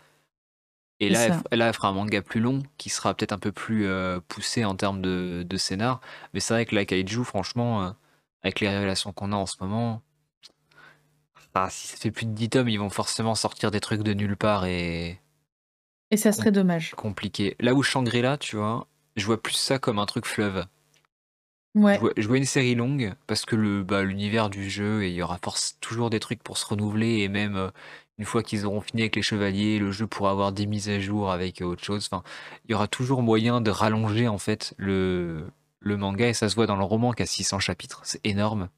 [0.99, 3.51] Et là elle, là, elle fera un manga plus long, qui sera peut-être un peu
[3.51, 5.99] plus euh, poussé en termes de, de scénar.
[6.33, 7.91] Mais c'est vrai que la Kaiju, franchement, euh,
[8.43, 10.01] avec les révélations qu'on a en ce moment,
[11.53, 14.13] bah, si ça fait plus de 10 tomes, ils vont forcément sortir des trucs de
[14.13, 15.19] nulle part et.
[16.11, 16.91] Et ça serait dommage.
[16.95, 17.55] Compliqué.
[17.59, 20.65] Là où Shangri-La, tu vois, je vois plus ça comme un truc fleuve.
[21.73, 21.99] Ouais.
[22.15, 25.21] Je vois, une série longue parce que le bah, l'univers du jeu et il y
[25.21, 27.69] aura force, toujours des trucs pour se renouveler et même euh,
[28.17, 30.99] une fois qu'ils auront fini avec les chevaliers, le jeu pourra avoir des mises à
[30.99, 32.07] jour avec autre chose.
[32.09, 32.23] Enfin,
[32.65, 35.47] il y aura toujours moyen de rallonger en fait le,
[35.81, 38.01] le manga et ça se voit dans le roman qui a 600 chapitres.
[38.03, 38.69] C'est énorme.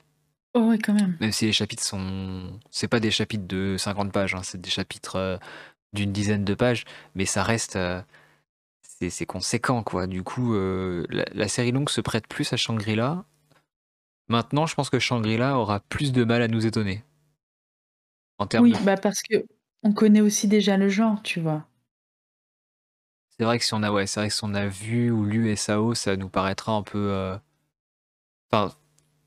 [0.53, 1.17] Oh ouais, quand même.
[1.19, 2.59] Même si les chapitres sont.
[2.71, 5.38] C'est pas des chapitres de 50 pages, hein, c'est des chapitres euh,
[5.93, 7.75] d'une dizaine de pages, mais ça reste.
[7.75, 8.01] Euh,
[8.81, 10.07] c'est conséquent, quoi.
[10.07, 13.25] Du coup, euh, la, la, série longue se prête plus à Shangri-La.
[14.27, 17.03] Maintenant, je pense que Shangri-La aura plus de mal à nous étonner.
[18.59, 19.45] Oui, bah parce que
[19.83, 21.65] on connaît aussi déjà le genre, tu vois.
[23.38, 25.23] C'est vrai que si on a, ouais, c'est vrai que si on a vu ou
[25.23, 27.11] lu SAO, ça nous paraîtra un peu.
[27.11, 27.38] Euh,
[28.51, 28.73] enfin,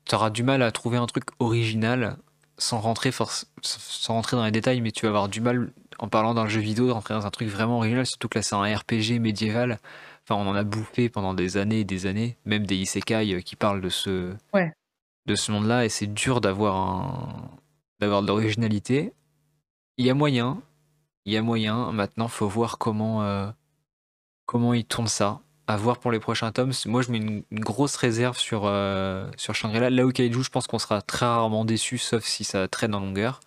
[0.05, 2.17] tu auras du mal à trouver un truc original
[2.57, 6.33] sans rentrer, sans rentrer dans les détails, mais tu vas avoir du mal en parlant
[6.33, 8.63] d'un jeu vidéo de rentrer dans un truc vraiment original, surtout que là c'est un
[8.63, 9.79] RPG médiéval.
[10.23, 13.41] Enfin, on en a bouffé pendant des années et des années, même des isekai euh,
[13.41, 14.71] qui parlent de ce, ouais.
[15.25, 17.51] de ce monde-là, et c'est dur d'avoir un,
[18.01, 19.13] d'avoir de l'originalité.
[19.97, 20.61] Il y a moyen,
[21.25, 21.91] il y a moyen.
[21.91, 23.49] Maintenant, faut voir comment euh,
[24.45, 25.41] comment ils tournent ça.
[25.67, 26.73] À voir pour les prochains tomes.
[26.87, 29.89] Moi, je mets une, grosse réserve sur euh, sur Shangri-La.
[29.89, 32.99] Là où Kaiju, je pense qu'on sera très rarement déçu, sauf si ça traîne en
[32.99, 33.39] longueur.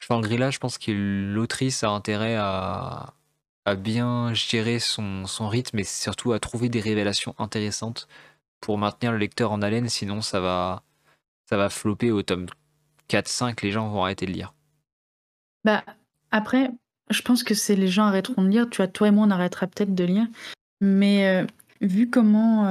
[0.00, 3.14] Shangri-La, je pense que l'autrice a intérêt à,
[3.78, 8.08] bien gérer son, son rythme et surtout à trouver des révélations intéressantes
[8.60, 9.88] pour maintenir le lecteur en haleine.
[9.88, 10.82] Sinon, ça va
[11.46, 12.46] ça va flopper au tome
[13.10, 14.54] 4-5, les gens vont arrêter de lire.
[15.64, 15.84] Bah,
[16.30, 16.70] après,
[17.10, 18.68] je pense que c'est les gens arrêteront de lire.
[18.70, 20.26] Tu vois, toi et moi, on arrêtera peut-être de lire.
[20.80, 21.46] Mais
[21.80, 22.64] vu comment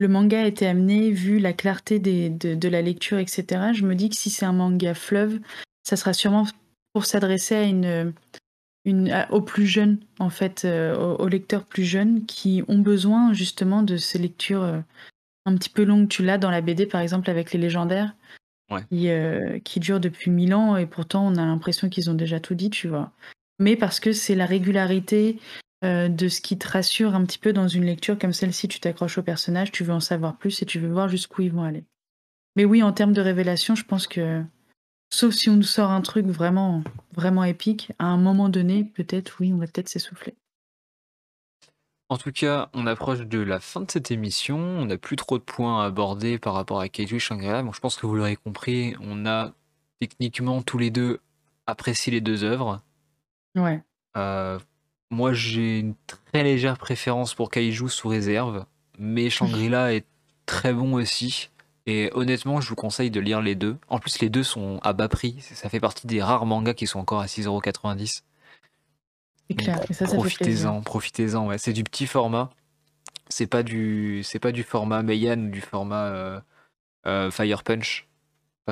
[0.00, 4.08] le manga a été amené, vu la clarté de, la lecture, etc., je me dis
[4.08, 5.38] que si c'est un manga fleuve,
[5.84, 6.46] ça sera sûrement
[6.92, 8.12] pour s'adresser à une,
[8.84, 13.96] une, aux plus jeunes, en fait, aux, lecteurs plus jeunes qui ont besoin justement de
[13.96, 14.82] ces lectures
[15.44, 16.08] un petit peu longues.
[16.08, 18.14] Tu l'as dans la BD, par exemple, avec les légendaires.
[18.90, 19.10] Qui,
[19.64, 22.70] qui durent depuis mille ans et pourtant on a l'impression qu'ils ont déjà tout dit,
[22.70, 23.12] tu vois
[23.60, 25.38] mais parce que c'est la régularité
[25.84, 28.66] euh, de ce qui te rassure un petit peu dans une lecture comme celle-ci.
[28.66, 31.52] Tu t'accroches au personnage, tu veux en savoir plus et tu veux voir jusqu'où ils
[31.52, 31.84] vont aller.
[32.56, 34.42] Mais oui, en termes de révélation, je pense que,
[35.12, 36.82] sauf si on nous sort un truc vraiment,
[37.14, 40.34] vraiment épique, à un moment donné, peut-être, oui, on va peut-être s'essouffler.
[42.10, 44.58] En tout cas, on approche de la fin de cette émission.
[44.58, 47.64] On n'a plus trop de points à aborder par rapport à Kaiju et Shangri-La.
[47.72, 49.52] je pense que vous l'aurez compris, on a
[50.00, 51.20] techniquement tous les deux
[51.68, 52.82] apprécié les deux œuvres.
[53.54, 53.80] Ouais.
[54.16, 54.58] Euh,
[55.12, 55.94] moi, j'ai une
[56.32, 58.66] très légère préférence pour Kaiju sous réserve,
[58.98, 60.04] mais Shangri-La est
[60.46, 61.50] très bon aussi.
[61.86, 63.76] Et honnêtement, je vous conseille de lire les deux.
[63.88, 65.36] En plus, les deux sont à bas prix.
[65.40, 68.22] Ça fait partie des rares mangas qui sont encore à 6,90€.
[69.50, 71.48] C'est clair, ça, Profitez-en, profitez-en.
[71.48, 71.58] Ouais.
[71.58, 72.50] C'est du petit format.
[73.28, 76.40] C'est pas du, c'est pas du format Meian ou du format euh,
[77.06, 78.06] euh, Fire Punch.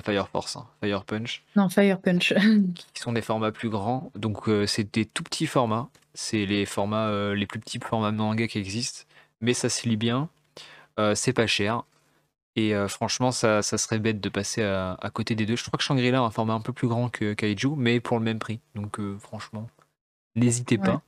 [0.05, 1.43] Fire Force, hein, Fire Punch.
[1.57, 2.33] Non, Fire Punch.
[2.95, 4.13] qui sont des formats plus grands.
[4.15, 5.89] Donc euh, c'est des tout petits formats.
[6.15, 9.03] C'est les formats, les plus petits formats manga qui existent.
[9.41, 10.29] Mais ça se lit bien.
[11.15, 11.85] C'est pas cher.
[12.57, 15.55] Et franchement, ça, ça, serait bête de passer à, côté des deux.
[15.55, 18.19] Je crois que Shangri-La a un format un peu plus grand que Kaiju, mais pour
[18.19, 18.59] le même prix.
[18.75, 19.69] Donc franchement,
[20.39, 21.03] n'hésitez pas.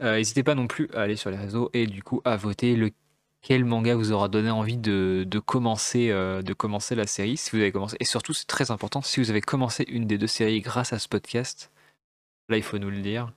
[0.00, 2.90] N'hésitez pas non plus à aller sur les réseaux et du coup à voter le
[3.42, 7.58] quel manga vous aura donné envie de, commencer, euh, de commencer la série, si vous
[7.58, 7.96] avez commencé.
[8.00, 10.98] Et surtout, c'est très important, si vous avez commencé une des deux séries grâce à
[10.98, 11.70] ce podcast,
[12.48, 13.32] là, il faut nous le dire,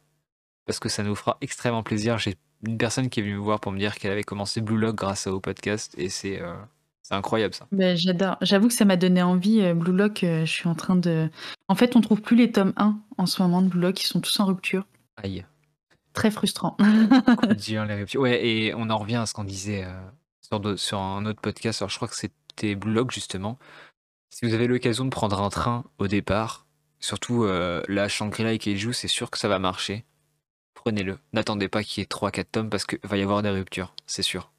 [0.66, 2.18] parce que ça nous fera extrêmement plaisir.
[2.18, 2.36] J'ai
[2.68, 4.96] une personne qui est venue me voir pour me dire qu'elle avait commencé Blue Lock
[4.96, 6.54] grâce au podcast, et c'est euh,
[7.10, 7.68] incroyable ça.
[7.72, 8.36] Ben, J'adore.
[8.42, 9.62] J'avoue que ça m'a donné envie.
[9.62, 11.30] Euh, Blue Lock, je suis en train de.
[11.70, 14.08] En fait, on trouve plus les tomes 1 en ce moment de Blue Lock, ils
[14.08, 14.86] sont tous en rupture.
[15.18, 15.46] Aïe.
[16.14, 16.78] Très frustrant.
[18.16, 21.82] Ouais, et on en revient à ce qu'on disait euh, sur, un autre podcast.
[21.82, 23.58] Alors, je crois que c'était Blog, justement.
[24.30, 26.66] Si vous avez l'occasion de prendre un train au départ,
[27.00, 30.06] surtout euh, la Shangri-La et Keiju, c'est sûr que ça va marcher.
[30.74, 31.18] Prenez-le.
[31.34, 34.24] N'attendez pas qu'il y ait 3-4 tomes parce qu'il va y avoir des ruptures, c'est
[34.24, 34.52] sûr.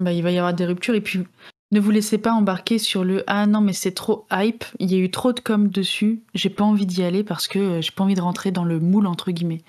[0.00, 1.26] Bah, il va y avoir des ruptures et puis
[1.72, 4.94] ne vous laissez pas embarquer sur le ah non mais c'est trop hype, il y
[4.94, 7.90] a eu trop de com dessus, j'ai pas envie d'y aller parce que euh, j'ai
[7.90, 9.62] pas envie de rentrer dans le moule entre guillemets.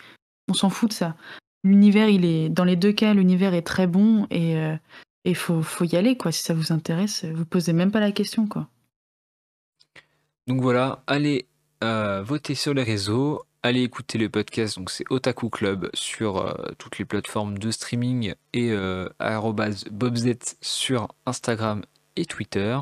[0.50, 1.16] On s'en fout de ça.
[1.64, 5.62] L'univers, il est dans les deux cas, l'univers est très bon et il euh, faut,
[5.62, 6.34] faut, y aller quoi.
[6.34, 8.68] Si ça vous intéresse, vous posez même pas la question quoi.
[10.48, 11.48] Donc voilà, allez
[11.86, 14.78] euh, voter sur les réseaux, allez écouter le podcast.
[14.78, 18.76] Donc c'est Otaku Club sur euh, toutes les plateformes de streaming et
[19.90, 21.82] @bobz sur Instagram
[22.16, 22.78] et Twitter.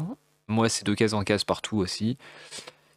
[0.48, 2.18] Moi, c'est de case en case partout aussi.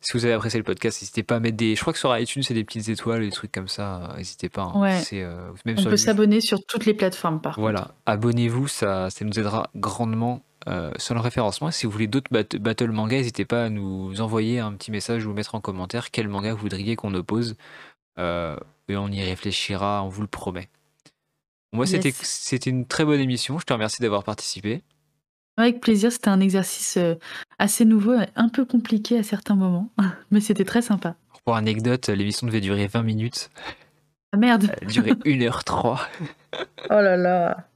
[0.01, 1.75] Si vous avez apprécié le podcast, n'hésitez pas à mettre des.
[1.75, 4.13] Je crois que sur iTunes, c'est des petites étoiles, des trucs comme ça.
[4.19, 4.71] N'hésitez pas.
[4.75, 4.81] Hein.
[4.81, 5.01] Ouais.
[5.15, 9.39] Euh, même On peut s'abonner sur toutes les plateformes, par Voilà, abonnez-vous, ça, ça nous
[9.39, 11.71] aidera grandement euh, sur le référencement.
[11.71, 15.33] Si vous voulez d'autres battle manga, n'hésitez pas à nous envoyer un petit message ou
[15.33, 17.57] mettre en commentaire quel manga vous voudriez qu'on oppose.
[18.19, 18.57] Euh,
[18.89, 20.69] et on y réfléchira, on vous le promet.
[21.73, 23.59] Moi, c'était c'était une très bonne émission.
[23.59, 24.83] Je te remercie d'avoir participé.
[25.57, 27.15] Avec plaisir, c'était un exercice euh,
[27.59, 29.91] assez nouveau, un peu compliqué à certains moments,
[30.31, 31.17] mais c'était très sympa.
[31.45, 33.51] Pour anecdote, l'émission devait durer 20 minutes.
[34.33, 36.01] Ah merde Elle durait 1h03.
[36.59, 37.69] oh là là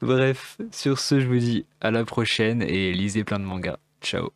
[0.00, 3.78] Bref, sur ce, je vous dis à la prochaine et lisez plein de mangas.
[4.02, 4.30] Ciao.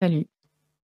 [0.00, 0.26] Salut.